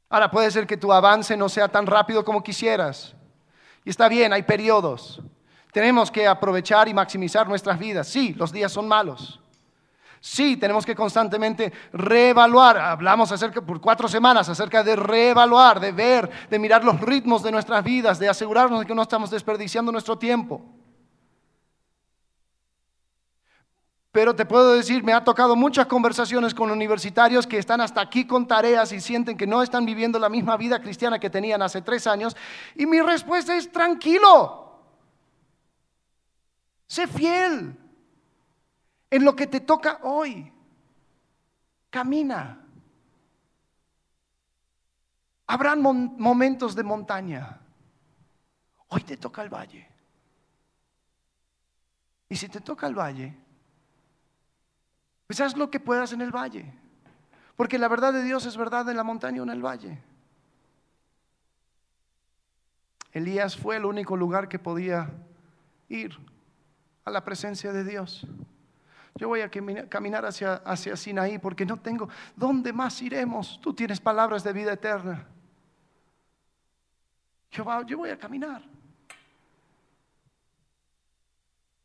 Ahora 0.10 0.30
puede 0.30 0.52
ser 0.52 0.68
que 0.68 0.76
tu 0.76 0.92
avance 0.92 1.38
no 1.38 1.48
sea 1.48 1.70
tan 1.70 1.88
rápido 1.88 2.26
como 2.26 2.44
quisieras. 2.44 3.16
Y 3.86 3.90
está 3.90 4.08
bien, 4.08 4.34
hay 4.34 4.44
periodos. 4.44 5.22
Tenemos 5.72 6.12
que 6.12 6.28
aprovechar 6.28 6.88
y 6.88 6.94
maximizar 6.94 7.48
nuestras 7.48 7.80
vidas. 7.80 8.08
Sí, 8.08 8.34
los 8.34 8.52
días 8.52 8.72
son 8.72 8.88
malos. 8.88 9.40
Sí, 10.20 10.56
tenemos 10.56 10.86
que 10.86 10.96
constantemente 10.96 11.74
reevaluar. 11.92 12.78
Hablamos 12.78 13.32
acerca 13.32 13.60
por 13.60 13.82
cuatro 13.82 14.08
semanas 14.08 14.48
acerca 14.48 14.82
de 14.82 14.96
reevaluar, 14.96 15.82
de 15.82 15.92
ver, 15.92 16.30
de 16.50 16.60
mirar 16.60 16.84
los 16.84 17.02
ritmos 17.02 17.44
de 17.44 17.52
nuestras 17.52 17.84
vidas, 17.84 18.20
de 18.20 18.30
asegurarnos 18.30 18.80
de 18.80 18.86
que 18.86 18.96
no 18.96 19.02
estamos 19.02 19.30
desperdiciando 19.30 19.92
nuestro 19.92 20.18
tiempo. 20.18 20.62
Pero 24.14 24.36
te 24.36 24.46
puedo 24.46 24.76
decir, 24.76 25.04
me 25.04 25.12
ha 25.12 25.24
tocado 25.24 25.56
muchas 25.56 25.88
conversaciones 25.88 26.54
con 26.54 26.70
universitarios 26.70 27.48
que 27.48 27.58
están 27.58 27.82
hasta 27.82 28.00
aquí 28.00 28.28
con 28.28 28.48
tareas 28.48 28.92
y 28.92 29.02
sienten 29.02 29.36
que 29.36 29.48
no 29.48 29.64
están 29.64 29.88
viviendo 29.88 30.20
la 30.20 30.30
misma 30.30 30.56
vida 30.56 30.80
cristiana 30.80 31.18
que 31.18 31.32
tenían 31.32 31.64
hace 31.64 31.82
tres 31.82 32.06
años. 32.06 32.38
Y 32.76 32.86
mi 32.86 33.02
respuesta 33.02 33.58
es, 33.58 33.72
tranquilo, 33.72 34.80
sé 36.86 37.08
fiel 37.08 37.76
en 39.10 39.26
lo 39.26 39.36
que 39.36 39.48
te 39.48 39.62
toca 39.62 40.00
hoy. 40.04 40.54
Camina. 41.90 42.64
Habrán 45.48 45.82
momentos 45.82 46.76
de 46.76 46.84
montaña. 46.84 47.62
Hoy 48.90 49.02
te 49.02 49.18
toca 49.18 49.42
el 49.42 49.50
valle. 49.50 49.90
Y 52.30 52.36
si 52.36 52.48
te 52.48 52.62
toca 52.62 52.86
el 52.86 52.94
valle, 52.94 53.43
pues 55.28 55.40
haz 55.42 55.56
lo 55.58 55.70
que 55.70 55.80
puedas 55.80 56.14
en 56.14 56.22
el 56.22 56.32
valle. 56.32 56.74
Porque 57.56 57.78
la 57.78 57.88
verdad 57.88 58.14
de 58.14 58.24
Dios 58.24 58.46
es 58.46 58.58
verdad 58.58 58.90
en 58.90 58.98
la 58.98 59.04
montaña 59.04 59.42
o 59.42 59.44
en 59.44 59.52
el 59.52 59.64
valle. 59.64 60.00
Elías 63.12 63.56
fue 63.56 63.78
el 63.78 63.86
único 63.86 64.18
lugar 64.18 64.50
que 64.50 64.58
podía 64.58 65.10
ir 65.88 66.18
a 67.06 67.12
la 67.12 67.24
presencia 67.24 67.72
de 67.72 67.84
Dios. 67.84 68.26
Yo 69.16 69.28
voy 69.28 69.42
a 69.42 69.52
caminar 69.88 70.26
hacia, 70.26 70.56
hacia 70.56 70.98
Sinaí 70.98 71.38
porque 71.38 71.66
no 71.66 71.78
tengo, 71.78 72.10
¿dónde 72.36 72.74
más 72.74 73.00
iremos? 73.02 73.60
Tú 73.62 73.74
tienes 73.74 74.00
palabras 74.00 74.44
de 74.44 74.54
vida 74.54 74.74
eterna. 74.74 75.28
Jehová, 77.52 77.86
yo 77.86 78.00
voy 78.00 78.10
a 78.10 78.18
caminar. 78.18 78.64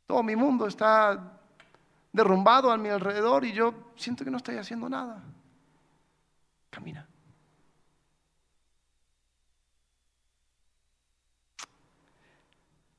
Todo 0.07 0.23
mi 0.23 0.35
mundo 0.35 0.67
está 0.67 1.38
derrumbado 2.13 2.71
a 2.71 2.77
mi 2.77 2.89
alrededor 2.89 3.45
y 3.45 3.53
yo 3.53 3.93
siento 3.97 4.25
que 4.25 4.31
no 4.31 4.39
estoy 4.39 4.57
haciendo 4.57 4.89
nada. 4.89 5.23
Camina. 6.71 7.09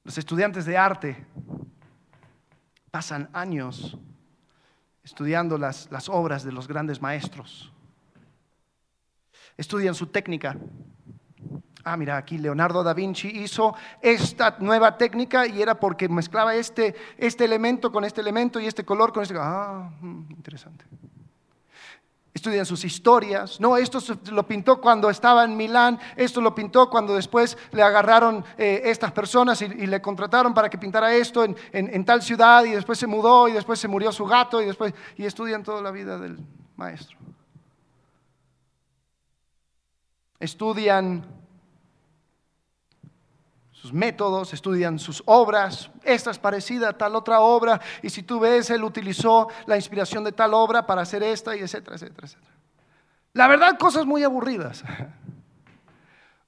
Los 0.03 0.17
estudiantes 0.17 0.65
de 0.65 0.77
arte 0.77 1.25
pasan 2.89 3.29
años 3.33 3.97
estudiando 5.03 5.57
las, 5.57 5.91
las 5.91 6.09
obras 6.09 6.43
de 6.43 6.51
los 6.51 6.67
grandes 6.67 7.01
maestros. 7.01 7.71
Estudian 9.57 9.93
su 9.93 10.07
técnica. 10.07 10.55
Ah, 11.83 11.95
mira, 11.95 12.17
aquí 12.17 12.37
Leonardo 12.37 12.83
da 12.83 12.93
Vinci 12.93 13.29
hizo 13.29 13.73
esta 14.01 14.57
nueva 14.59 14.97
técnica 14.97 15.47
y 15.47 15.61
era 15.61 15.79
porque 15.79 16.09
mezclaba 16.09 16.55
este, 16.55 16.95
este 17.17 17.45
elemento 17.45 17.91
con 17.91 18.03
este 18.03 18.21
elemento 18.21 18.59
y 18.59 18.67
este 18.67 18.83
color 18.83 19.13
con 19.13 19.23
este. 19.23 19.35
Ah, 19.37 19.89
mm, 20.01 20.31
interesante 20.31 20.85
estudian 22.39 22.65
sus 22.65 22.83
historias. 22.85 23.59
No, 23.59 23.75
esto 23.77 23.99
lo 24.31 24.47
pintó 24.47 24.79
cuando 24.79 25.09
estaba 25.09 25.43
en 25.43 25.57
Milán, 25.57 25.99
esto 26.15 26.41
lo 26.41 26.55
pintó 26.55 26.89
cuando 26.89 27.15
después 27.15 27.57
le 27.71 27.81
agarraron 27.81 28.45
eh, 28.57 28.81
estas 28.85 29.11
personas 29.11 29.61
y, 29.61 29.67
le 29.67 30.01
contrataron 30.01 30.53
para 30.53 30.69
que 30.69 30.77
pintara 30.77 31.13
esto 31.13 31.43
en, 31.43 32.05
tal 32.05 32.21
ciudad 32.21 32.63
y 32.63 32.71
después 32.71 32.97
se 32.97 33.07
mudó 33.07 33.47
y 33.47 33.53
después 33.53 33.79
se 33.79 33.87
murió 33.87 34.11
su 34.11 34.25
gato 34.25 34.61
y 34.61 34.65
después 34.65 34.93
y 35.17 35.25
estudian 35.25 35.63
toda 35.63 35.81
la 35.81 35.91
vida 35.91 36.17
del 36.17 36.37
maestro. 36.75 37.17
Estudian 40.39 41.38
sus 43.81 43.93
métodos, 43.93 44.53
estudian 44.53 44.99
sus 44.99 45.23
obras. 45.25 45.89
Esta 46.03 46.31
es 46.31 46.37
parecida 46.37 46.89
a 46.89 46.97
tal 46.97 47.15
otra 47.15 47.39
obra. 47.39 47.79
Y 48.01 48.09
si 48.09 48.23
tú 48.23 48.41
ves, 48.41 48.69
él 48.71 48.83
utilizó 48.83 49.47
la 49.67 49.77
inspiración 49.77 50.21
de 50.25 50.33
tal 50.33 50.53
obra 50.53 50.85
para 50.85 51.03
hacer 51.03 51.23
esta 51.23 51.55
y 51.55 51.61
etcétera, 51.61 51.95
etcétera, 51.95 52.27
etcétera. 52.27 52.51
La 53.31 53.47
verdad, 53.47 53.77
cosas 53.77 54.05
muy 54.05 54.23
aburridas. 54.23 54.83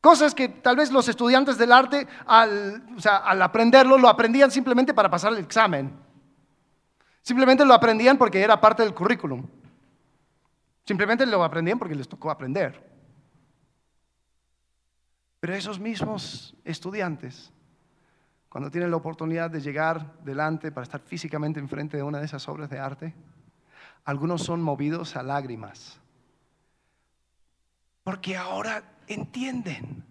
Cosas 0.02 0.34
que 0.34 0.50
tal 0.50 0.78
vez 0.78 0.92
los 0.92 1.08
estudiantes 1.08 1.60
del 1.60 1.72
arte, 1.72 2.08
al, 2.26 2.84
al 3.06 3.42
aprenderlo, 3.44 4.00
lo 4.00 4.10
aprendían 4.10 4.50
simplemente 4.50 4.96
para 4.96 5.12
pasar 5.12 5.32
el 5.32 5.38
examen. 5.38 5.96
Simplemente 7.22 7.64
lo 7.64 7.76
aprendían 7.76 8.18
porque 8.18 8.42
era 8.42 8.60
parte 8.60 8.82
del 8.82 8.96
currículum. 8.96 9.46
Simplemente 10.84 11.24
lo 11.28 11.44
aprendían 11.44 11.78
porque 11.78 11.94
les 11.94 12.10
tocó 12.10 12.32
aprender. 12.32 12.91
Pero 15.42 15.56
esos 15.56 15.80
mismos 15.80 16.56
estudiantes, 16.64 17.52
cuando 18.48 18.70
tienen 18.70 18.92
la 18.92 18.98
oportunidad 18.98 19.50
de 19.50 19.60
llegar 19.60 20.14
delante 20.24 20.72
para 20.72 20.84
estar 20.84 21.02
físicamente 21.02 21.60
enfrente 21.60 21.98
de 21.98 22.04
una 22.04 22.20
de 22.20 22.26
esas 22.26 22.48
obras 22.48 22.70
de 22.70 22.78
arte, 22.78 23.16
algunos 24.06 24.44
son 24.44 24.62
movidos 24.62 25.16
a 25.16 25.24
lágrimas. 25.24 26.00
Porque 28.04 28.38
ahora 28.38 28.84
entienden. 29.08 30.04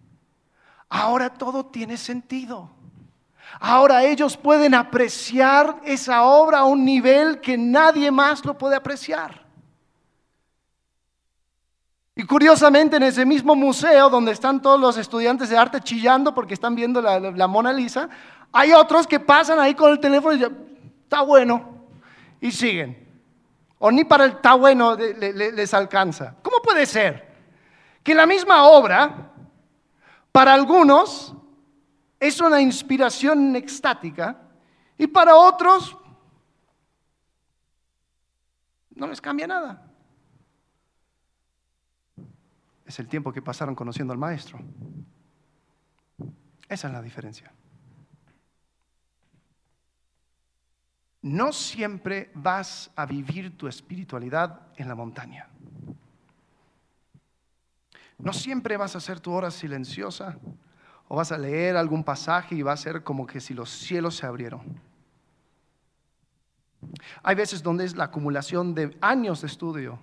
Ahora 0.89 1.33
todo 1.33 1.67
tiene 1.67 1.97
sentido. 1.97 2.69
Ahora 3.61 4.03
ellos 4.03 4.37
pueden 4.37 4.75
apreciar 4.75 5.81
esa 5.85 6.25
obra 6.25 6.59
a 6.59 6.65
un 6.65 6.85
nivel 6.85 7.41
que 7.41 7.57
nadie 7.57 8.11
más 8.11 8.45
lo 8.45 8.59
puede 8.59 8.75
apreciar. 8.75 9.47
Y 12.21 12.25
curiosamente 12.25 12.99
en 12.99 13.05
ese 13.05 13.25
mismo 13.25 13.57
museo 13.57 14.11
donde 14.11 14.33
están 14.33 14.61
todos 14.61 14.79
los 14.79 14.99
estudiantes 14.99 15.49
de 15.49 15.57
arte 15.57 15.81
chillando 15.81 16.35
porque 16.35 16.53
están 16.53 16.75
viendo 16.75 17.01
la, 17.01 17.47
Mona 17.47 17.73
Lisa, 17.73 18.11
hay 18.53 18.75
otros 18.75 19.07
que 19.07 19.19
pasan 19.19 19.59
ahí 19.59 19.75
con 19.75 19.91
el 19.91 19.99
teléfono 19.99 20.35
y 20.35 20.39
dicen, 20.39 20.99
está 21.03 21.23
bueno, 21.23 21.87
y 22.39 22.53
siguen. 22.53 23.09
O 23.79 23.91
ni 23.91 24.05
para 24.05 24.27
el 24.27 24.33
está 24.33 24.53
bueno 24.53 24.95
les 24.97 25.73
alcanza. 25.73 26.35
¿Cómo 26.43 26.61
puede 26.61 26.85
ser 26.85 27.27
que 28.03 28.15
la 28.15 28.27
misma 28.27 28.65
obra, 28.65 29.33
para 30.31 30.53
algunos, 30.53 31.35
es 32.19 32.39
una 32.43 32.61
inspiración 32.61 33.57
extática 33.57 34.37
y 34.99 35.07
para 35.07 35.37
otros 35.37 35.97
no 38.91 39.07
les 39.07 39.23
cambia 39.23 39.47
nada? 39.47 39.90
Es 42.91 42.99
el 42.99 43.09
tiempo 43.09 43.33
que 43.33 43.41
pasaron 43.41 43.75
conociendo 43.75 44.13
al 44.13 44.19
maestro. 44.19 44.59
Esa 46.69 46.89
es 46.89 46.93
la 46.93 47.01
diferencia. 47.01 47.53
No 51.23 51.53
siempre 51.53 52.31
vas 52.35 52.91
a 52.97 53.07
vivir 53.07 53.57
tu 53.57 53.69
espiritualidad 53.69 54.69
en 54.77 54.89
la 54.89 54.97
montaña. 54.97 55.49
No 58.19 58.33
siempre 58.33 58.77
vas 58.77 58.95
a 58.97 58.99
hacer 58.99 59.21
tu 59.21 59.33
hora 59.33 59.51
silenciosa 59.51 60.39
o 61.07 61.17
vas 61.17 61.31
a 61.31 61.39
leer 61.39 61.77
algún 61.77 62.03
pasaje 62.03 62.57
y 62.57 62.63
va 62.63 62.73
a 62.73 62.77
ser 62.77 63.05
como 63.05 63.27
que 63.27 63.41
si 63.41 63.55
los 63.55 63.71
cielos 63.71 64.17
se 64.17 64.27
abrieron. 64.27 64.81
Hay 67.23 67.37
veces 67.37 67.63
donde 67.63 67.85
es 67.85 67.95
la 67.95 68.05
acumulación 68.05 68.75
de 68.75 68.97
años 69.01 69.43
de 69.43 69.47
estudio 69.47 70.01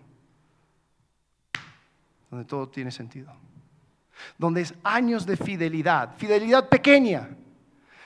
donde 2.30 2.46
todo 2.46 2.68
tiene 2.70 2.92
sentido. 2.92 3.34
Donde 4.38 4.62
es 4.62 4.74
años 4.84 5.26
de 5.26 5.38
fidelidad, 5.38 6.16
fidelidad 6.18 6.68
pequeña, 6.70 7.30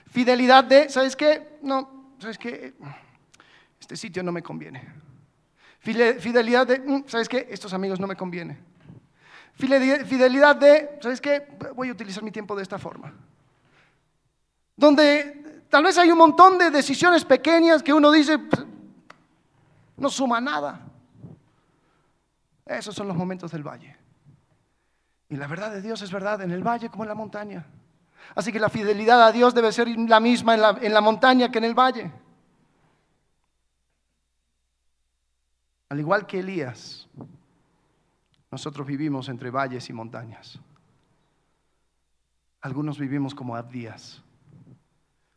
fidelidad 0.07 0.63
de, 0.63 0.89
¿sabes 0.89 1.15
qué? 1.15 1.57
No, 1.61 2.15
¿sabes 2.19 2.37
qué? 2.37 2.73
Este 3.79 3.95
sitio 3.95 4.21
no 4.23 4.31
me 4.31 4.43
conviene. 4.43 4.87
Fidelidad 5.79 6.67
de, 6.67 6.79
mm, 6.79 7.03
¿sabes 7.07 7.27
qué? 7.27 7.47
Estos 7.49 7.73
amigos 7.73 7.99
no 7.99 8.07
me 8.07 8.15
convienen. 8.15 8.57
Fidelidad 9.53 10.55
de, 10.55 10.99
¿sabes 11.01 11.19
qué? 11.19 11.47
Voy 11.75 11.89
a 11.89 11.91
utilizar 11.91 12.23
mi 12.23 12.31
tiempo 12.31 12.55
de 12.55 12.63
esta 12.63 12.77
forma. 12.77 13.13
Donde 14.75 15.63
tal 15.69 15.83
vez 15.83 15.97
hay 15.97 16.11
un 16.11 16.17
montón 16.17 16.57
de 16.57 16.69
decisiones 16.69 17.25
pequeñas 17.25 17.81
que 17.81 17.93
uno 17.93 18.11
dice, 18.11 18.37
pues, 18.37 18.65
no 19.97 20.09
suma 20.09 20.41
nada. 20.41 20.87
Esos 22.65 22.95
son 22.95 23.07
los 23.07 23.17
momentos 23.17 23.51
del 23.51 23.63
valle. 23.63 24.00
Y 25.31 25.37
la 25.37 25.47
verdad 25.47 25.71
de 25.71 25.81
Dios 25.81 26.01
es 26.01 26.11
verdad 26.11 26.41
en 26.41 26.51
el 26.51 26.61
valle 26.61 26.89
como 26.89 27.05
en 27.05 27.07
la 27.07 27.15
montaña. 27.15 27.65
Así 28.35 28.51
que 28.51 28.59
la 28.59 28.67
fidelidad 28.67 29.25
a 29.25 29.31
Dios 29.31 29.55
debe 29.55 29.71
ser 29.71 29.87
la 29.87 30.19
misma 30.19 30.55
en 30.55 30.61
la, 30.61 30.77
en 30.81 30.93
la 30.93 30.99
montaña 30.99 31.49
que 31.49 31.57
en 31.57 31.63
el 31.63 31.73
valle. 31.73 32.11
Al 35.87 36.01
igual 36.01 36.27
que 36.27 36.39
Elías, 36.39 37.07
nosotros 38.51 38.85
vivimos 38.85 39.29
entre 39.29 39.49
valles 39.49 39.89
y 39.89 39.93
montañas. 39.93 40.59
Algunos 42.59 42.99
vivimos 42.99 43.33
como 43.33 43.55
Abdías, 43.55 44.21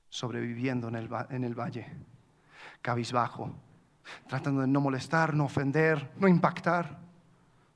sobreviviendo 0.09 0.89
en 0.89 0.97
el, 0.97 1.09
en 1.31 1.45
el 1.45 1.55
valle, 1.55 1.87
cabizbajo, 2.83 3.55
tratando 4.27 4.63
de 4.63 4.67
no 4.67 4.81
molestar, 4.81 5.35
no 5.35 5.45
ofender, 5.45 6.11
no 6.19 6.27
impactar, 6.27 6.99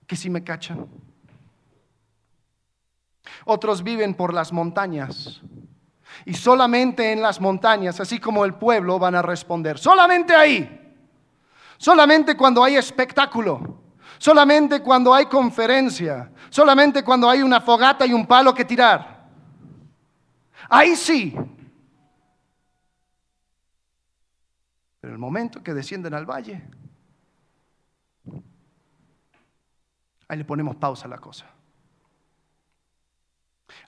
que 0.04 0.16
si 0.16 0.28
me 0.28 0.42
cachan. 0.42 0.88
Otros 3.44 3.82
viven 3.82 4.14
por 4.14 4.34
las 4.34 4.52
montañas. 4.52 5.40
Y 6.24 6.34
solamente 6.34 7.12
en 7.12 7.22
las 7.22 7.40
montañas, 7.40 8.00
así 8.00 8.18
como 8.18 8.44
el 8.44 8.54
pueblo, 8.54 8.98
van 8.98 9.14
a 9.14 9.22
responder. 9.22 9.78
Solamente 9.78 10.34
ahí. 10.34 10.96
Solamente 11.76 12.36
cuando 12.36 12.62
hay 12.64 12.76
espectáculo. 12.76 13.82
Solamente 14.18 14.82
cuando 14.82 15.14
hay 15.14 15.26
conferencia. 15.26 16.30
Solamente 16.50 17.04
cuando 17.04 17.30
hay 17.30 17.42
una 17.42 17.60
fogata 17.60 18.04
y 18.04 18.12
un 18.12 18.26
palo 18.26 18.54
que 18.54 18.64
tirar. 18.64 19.26
Ahí 20.68 20.96
sí. 20.96 21.34
Pero 25.00 25.12
el 25.12 25.18
momento 25.18 25.62
que 25.62 25.72
descienden 25.72 26.12
al 26.14 26.26
valle, 26.26 26.62
ahí 30.26 30.36
le 30.36 30.44
ponemos 30.44 30.76
pausa 30.76 31.06
a 31.06 31.08
la 31.08 31.18
cosa. 31.18 31.46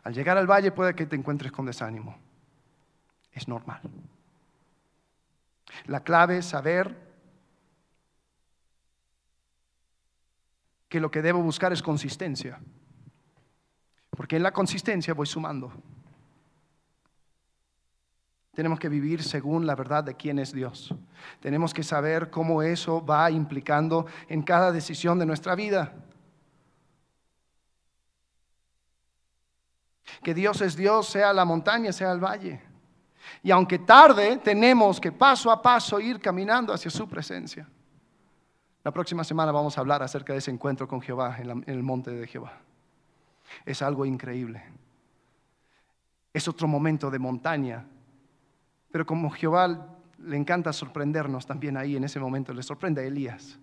Al 0.03 0.14
llegar 0.14 0.38
al 0.38 0.46
valle 0.46 0.72
puede 0.72 0.94
que 0.94 1.07
te 1.07 1.16
encuentres 1.16 1.53
con 1.53 1.66
desánimo. 1.66 2.16
Es 3.32 3.48
normal. 3.48 3.80
La 5.86 6.01
clave 6.01 6.38
es 6.38 6.46
saber 6.46 6.96
que 10.88 11.01
lo 11.01 11.11
que 11.11 11.22
debo 11.22 11.42
buscar 11.42 11.72
es 11.72 11.82
consistencia. 11.82 12.59
Porque 14.11 14.36
en 14.36 14.42
la 14.42 14.53
consistencia 14.53 15.14
voy 15.14 15.26
sumando. 15.26 15.72
Tenemos 18.53 18.80
que 18.80 18.88
vivir 18.88 19.22
según 19.22 19.66
la 19.66 19.76
verdad 19.76 20.03
de 20.03 20.16
quién 20.16 20.38
es 20.38 20.53
Dios. 20.53 20.92
Tenemos 21.40 21.72
que 21.72 21.84
saber 21.84 22.30
cómo 22.30 22.62
eso 22.62 23.05
va 23.05 23.30
implicando 23.30 24.07
en 24.28 24.42
cada 24.42 24.72
decisión 24.72 25.18
de 25.18 25.26
nuestra 25.26 25.55
vida. 25.55 25.94
Que 30.22 30.34
Dios 30.34 30.60
es 30.60 30.76
Dios, 30.76 31.08
sea 31.08 31.32
la 31.32 31.44
montaña, 31.44 31.92
sea 31.92 32.12
el 32.12 32.20
valle. 32.20 32.60
Y 33.42 33.50
aunque 33.50 33.78
tarde, 33.78 34.38
tenemos 34.38 35.00
que 35.00 35.12
paso 35.12 35.50
a 35.50 35.62
paso 35.62 36.00
ir 36.00 36.20
caminando 36.20 36.72
hacia 36.72 36.90
su 36.90 37.08
presencia. 37.08 37.66
La 38.82 38.90
próxima 38.90 39.24
semana 39.24 39.52
vamos 39.52 39.76
a 39.76 39.80
hablar 39.80 40.02
acerca 40.02 40.32
de 40.32 40.38
ese 40.38 40.50
encuentro 40.50 40.88
con 40.88 41.00
Jehová 41.00 41.36
en, 41.38 41.64
el 41.66 41.82
monte 41.82 42.10
de 42.10 42.26
Jehová. 42.26 42.52
Es 43.64 43.82
algo 43.82 44.06
increíble. 44.06 44.62
Es 46.32 46.48
otro 46.48 46.66
momento 46.66 47.10
de 47.10 47.18
montaña. 47.18 47.84
Pero 48.90 49.04
como 49.04 49.30
Jehová 49.30 49.86
le 50.18 50.36
encanta 50.36 50.72
sorprendernos 50.72 51.46
también 51.46 51.76
ahí 51.76 51.96
en 51.96 52.04
ese 52.04 52.20
momento, 52.20 52.52
le 52.52 52.62
sorprende 52.62 53.02
a 53.02 53.04
Elías. 53.04 53.58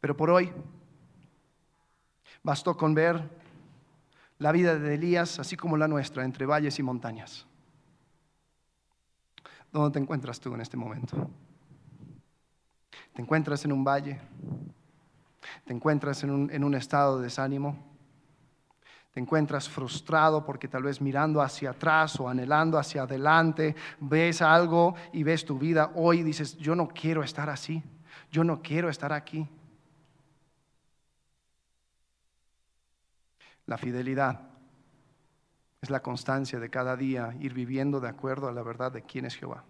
Pero 0.00 0.16
por 0.16 0.30
hoy 0.30 0.52
bastó 2.44 2.76
con 2.76 2.94
ver 2.94 3.28
la 4.38 4.52
vida 4.52 4.78
de 4.78 4.94
Elías, 4.94 5.40
así 5.40 5.56
como 5.56 5.76
la 5.76 5.88
nuestra, 5.88 6.24
entre 6.24 6.46
valles 6.46 6.78
y 6.78 6.84
montañas. 6.84 7.46
¿Dónde 9.72 9.90
te 9.90 9.98
encuentras 9.98 10.38
tú 10.38 10.54
en 10.54 10.60
este 10.60 10.76
momento? 10.76 11.28
¿Te 13.12 13.22
encuentras 13.22 13.64
en 13.64 13.72
un 13.72 13.82
valle? 13.82 14.20
¿Te 15.64 15.72
encuentras 15.72 16.22
en 16.22 16.30
un, 16.30 16.50
en 16.52 16.62
un 16.62 16.76
estado 16.76 17.18
de 17.18 17.24
desánimo? 17.24 17.92
te 19.14 19.20
encuentras 19.20 19.68
frustrado 19.68 20.44
porque 20.44 20.66
tal 20.66 20.82
vez 20.82 21.00
mirando 21.00 21.40
hacia 21.40 21.70
atrás 21.70 22.18
o 22.18 22.28
anhelando 22.28 22.76
hacia 22.76 23.02
adelante, 23.02 23.76
ves 24.00 24.42
algo 24.42 24.96
y 25.12 25.22
ves 25.22 25.44
tu 25.44 25.56
vida 25.56 25.92
hoy 25.94 26.18
y 26.18 26.22
dices, 26.24 26.56
yo 26.56 26.74
no 26.74 26.88
quiero 26.88 27.22
estar 27.22 27.48
así, 27.48 27.80
yo 28.32 28.42
no 28.42 28.60
quiero 28.60 28.88
estar 28.88 29.12
aquí. 29.12 29.48
La 33.66 33.78
fidelidad 33.78 34.40
es 35.80 35.90
la 35.90 36.00
constancia 36.00 36.58
de 36.58 36.70
cada 36.70 36.96
día 36.96 37.34
ir 37.40 37.54
viviendo 37.54 38.00
de 38.00 38.08
acuerdo 38.08 38.48
a 38.48 38.52
la 38.52 38.62
verdad 38.62 38.92
de 38.92 39.02
quién 39.02 39.24
es 39.24 39.36
Jehová, 39.36 39.64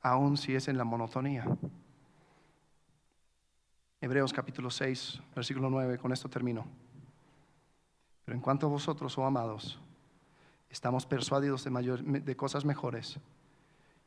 aun 0.00 0.36
si 0.36 0.54
es 0.54 0.68
en 0.68 0.78
la 0.78 0.84
monotonía. 0.84 1.44
Hebreos 4.00 4.32
capítulo 4.32 4.70
6, 4.70 5.20
versículo 5.34 5.70
9, 5.70 5.98
con 5.98 6.12
esto 6.12 6.28
termino. 6.28 6.66
Pero 8.24 8.36
en 8.36 8.42
cuanto 8.42 8.66
a 8.66 8.70
vosotros, 8.70 9.16
oh 9.18 9.24
amados, 9.24 9.80
estamos 10.70 11.06
persuadidos 11.06 11.64
de, 11.64 12.20
de 12.20 12.36
cosas 12.36 12.64
mejores 12.64 13.18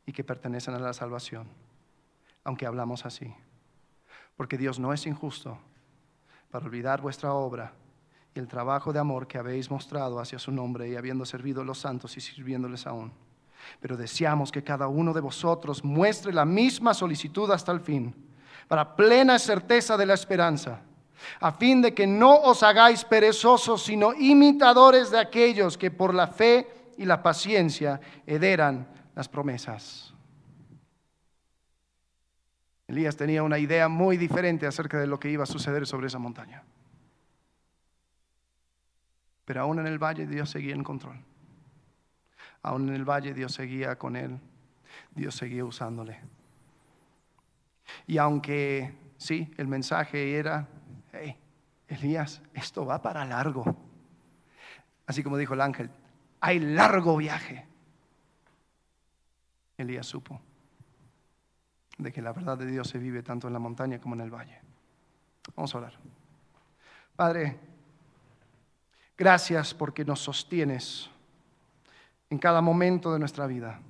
y 0.06 0.12
que 0.12 0.24
pertenecen 0.24 0.74
a 0.74 0.78
la 0.78 0.92
salvación, 0.92 1.48
aunque 2.44 2.66
hablamos 2.66 3.04
así. 3.04 3.34
Porque 4.36 4.58
Dios 4.58 4.78
no 4.78 4.92
es 4.92 5.06
injusto 5.06 5.58
para 6.50 6.64
olvidar 6.64 7.00
vuestra 7.00 7.32
obra 7.32 7.72
y 8.34 8.38
el 8.38 8.48
trabajo 8.48 8.92
de 8.92 8.98
amor 8.98 9.26
que 9.26 9.38
habéis 9.38 9.70
mostrado 9.70 10.20
hacia 10.20 10.38
su 10.38 10.52
nombre 10.52 10.88
y 10.88 10.96
habiendo 10.96 11.24
servido 11.24 11.62
a 11.62 11.64
los 11.64 11.78
santos 11.78 12.16
y 12.16 12.20
sirviéndoles 12.20 12.86
aún. 12.86 13.12
Pero 13.80 13.96
deseamos 13.96 14.50
que 14.50 14.64
cada 14.64 14.88
uno 14.88 15.12
de 15.12 15.20
vosotros 15.20 15.84
muestre 15.84 16.32
la 16.32 16.44
misma 16.44 16.94
solicitud 16.94 17.50
hasta 17.50 17.72
el 17.72 17.80
fin, 17.80 18.14
para 18.68 18.96
plena 18.96 19.38
certeza 19.38 19.96
de 19.96 20.06
la 20.06 20.14
esperanza, 20.14 20.80
a 21.40 21.52
fin 21.52 21.82
de 21.82 21.92
que 21.92 22.06
no 22.06 22.36
os 22.36 22.62
hagáis 22.62 23.04
perezosos, 23.04 23.82
sino 23.82 24.12
imitadores 24.14 25.10
de 25.10 25.18
aquellos 25.18 25.76
que 25.76 25.90
por 25.90 26.14
la 26.14 26.28
fe 26.28 26.92
y 26.96 27.04
la 27.04 27.22
paciencia 27.22 28.00
heredan 28.26 28.88
las 29.14 29.28
promesas. 29.28 30.14
Elías 32.90 33.16
tenía 33.16 33.44
una 33.44 33.56
idea 33.56 33.86
muy 33.86 34.16
diferente 34.16 34.66
acerca 34.66 34.98
de 34.98 35.06
lo 35.06 35.20
que 35.20 35.30
iba 35.30 35.44
a 35.44 35.46
suceder 35.46 35.86
sobre 35.86 36.08
esa 36.08 36.18
montaña. 36.18 36.64
Pero 39.44 39.60
aún 39.60 39.78
en 39.78 39.86
el 39.86 40.00
valle 40.00 40.26
Dios 40.26 40.50
seguía 40.50 40.74
en 40.74 40.82
control. 40.82 41.16
Aún 42.62 42.88
en 42.88 42.96
el 42.96 43.04
valle 43.04 43.32
Dios 43.32 43.54
seguía 43.54 43.94
con 43.96 44.16
él. 44.16 44.40
Dios 45.14 45.36
seguía 45.36 45.64
usándole. 45.64 46.18
Y 48.08 48.18
aunque 48.18 48.92
sí, 49.18 49.54
el 49.56 49.68
mensaje 49.68 50.34
era, 50.34 50.66
hey, 51.12 51.36
Elías, 51.86 52.42
esto 52.54 52.84
va 52.84 53.00
para 53.00 53.24
largo. 53.24 53.64
Así 55.06 55.22
como 55.22 55.36
dijo 55.36 55.54
el 55.54 55.60
ángel, 55.60 55.90
hay 56.40 56.58
largo 56.58 57.16
viaje. 57.16 57.68
Elías 59.78 60.06
supo 60.06 60.40
de 62.02 62.12
que 62.12 62.22
la 62.22 62.32
verdad 62.32 62.56
de 62.56 62.66
Dios 62.66 62.88
se 62.88 62.98
vive 62.98 63.22
tanto 63.22 63.46
en 63.46 63.52
la 63.52 63.58
montaña 63.58 64.00
como 64.00 64.14
en 64.14 64.22
el 64.22 64.30
valle. 64.30 64.60
Vamos 65.54 65.74
a 65.74 65.78
orar. 65.78 65.92
Padre, 67.14 67.58
gracias 69.16 69.74
porque 69.74 70.04
nos 70.04 70.20
sostienes 70.20 71.10
en 72.30 72.38
cada 72.38 72.60
momento 72.60 73.12
de 73.12 73.18
nuestra 73.18 73.46
vida. 73.46 73.80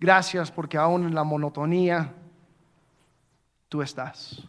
Gracias 0.00 0.50
porque 0.50 0.78
aún 0.78 1.04
en 1.04 1.14
la 1.14 1.24
monotonía 1.24 2.14
tú 3.68 3.82
estás. 3.82 4.42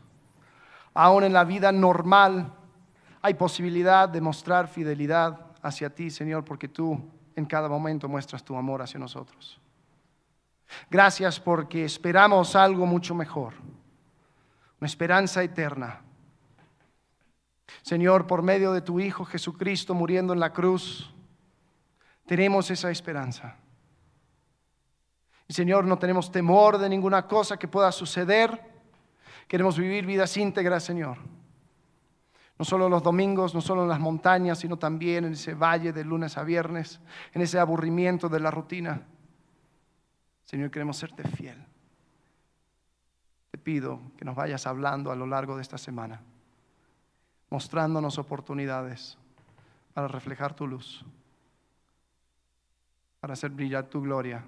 Aún 0.94 1.24
en 1.24 1.34
la 1.34 1.44
vida 1.44 1.72
normal 1.72 2.54
hay 3.22 3.34
posibilidad 3.34 4.08
de 4.08 4.22
mostrar 4.22 4.68
fidelidad 4.68 5.48
hacia 5.62 5.94
ti, 5.94 6.10
Señor, 6.10 6.46
porque 6.46 6.68
tú 6.68 7.00
en 7.36 7.46
cada 7.46 7.68
momento 7.68 8.08
muestras 8.08 8.44
tu 8.44 8.56
amor 8.56 8.82
hacia 8.82 9.00
nosotros. 9.00 9.59
Gracias 10.90 11.40
porque 11.40 11.86
esperamos 11.86 12.56
algo 12.56 12.86
mucho 12.86 13.16
mejor, 13.16 13.54
una 14.80 14.88
esperanza 14.88 15.44
eterna. 15.44 16.02
Señor, 17.82 18.28
por 18.28 18.42
medio 18.42 18.72
de 18.74 18.82
tu 18.82 19.00
Hijo 19.00 19.26
Jesucristo 19.26 19.94
muriendo 19.94 20.34
en 20.34 20.40
la 20.40 20.52
cruz, 20.52 21.14
tenemos 22.26 22.70
esa 22.70 22.92
esperanza. 22.92 23.56
Y 25.48 25.54
Señor, 25.54 25.86
no 25.86 25.98
tenemos 25.98 26.32
temor 26.32 26.78
de 26.78 26.90
ninguna 26.90 27.28
cosa 27.28 27.58
que 27.58 27.68
pueda 27.68 27.92
suceder. 27.92 28.62
Queremos 29.48 29.80
vivir 29.80 30.06
vidas 30.06 30.38
íntegras, 30.38 30.84
Señor. 30.84 31.18
No 32.60 32.66
solo 32.66 32.90
los 32.90 33.02
domingos, 33.02 33.56
no 33.56 33.62
solo 33.62 33.84
en 33.84 33.90
las 33.90 34.00
montañas, 34.00 34.60
sino 34.60 34.78
también 34.78 35.26
en 35.26 35.34
ese 35.34 35.56
valle 35.56 35.92
de 35.92 36.04
lunes 36.04 36.38
a 36.38 36.44
viernes, 36.44 37.00
en 37.34 37.42
ese 37.42 37.58
aburrimiento 37.58 38.30
de 38.30 38.40
la 38.40 38.52
rutina. 38.52 39.02
Señor, 40.50 40.72
queremos 40.72 40.98
serte 40.98 41.22
fiel. 41.28 41.64
Te 43.52 43.58
pido 43.60 44.02
que 44.18 44.26
nos 44.26 44.36
vayas 44.36 44.66
hablando 44.66 45.12
a 45.12 45.16
lo 45.16 45.28
largo 45.28 45.56
de 45.56 45.62
esta 45.62 45.78
semana, 45.78 46.24
mostrándonos 47.52 48.18
oportunidades 48.18 49.16
para 49.94 50.08
reflejar 50.08 50.56
tu 50.56 50.66
luz, 50.66 51.06
para 53.20 53.34
hacer 53.34 53.52
brillar 53.52 53.86
tu 53.86 54.02
gloria 54.02 54.44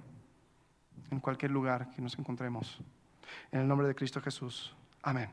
en 1.12 1.20
cualquier 1.20 1.52
lugar 1.52 1.88
que 1.92 2.02
nos 2.02 2.18
encontremos. 2.18 2.80
En 3.52 3.60
el 3.60 3.68
nombre 3.68 3.86
de 3.86 3.94
Cristo 3.94 4.20
Jesús. 4.20 4.74
Amén. 5.04 5.30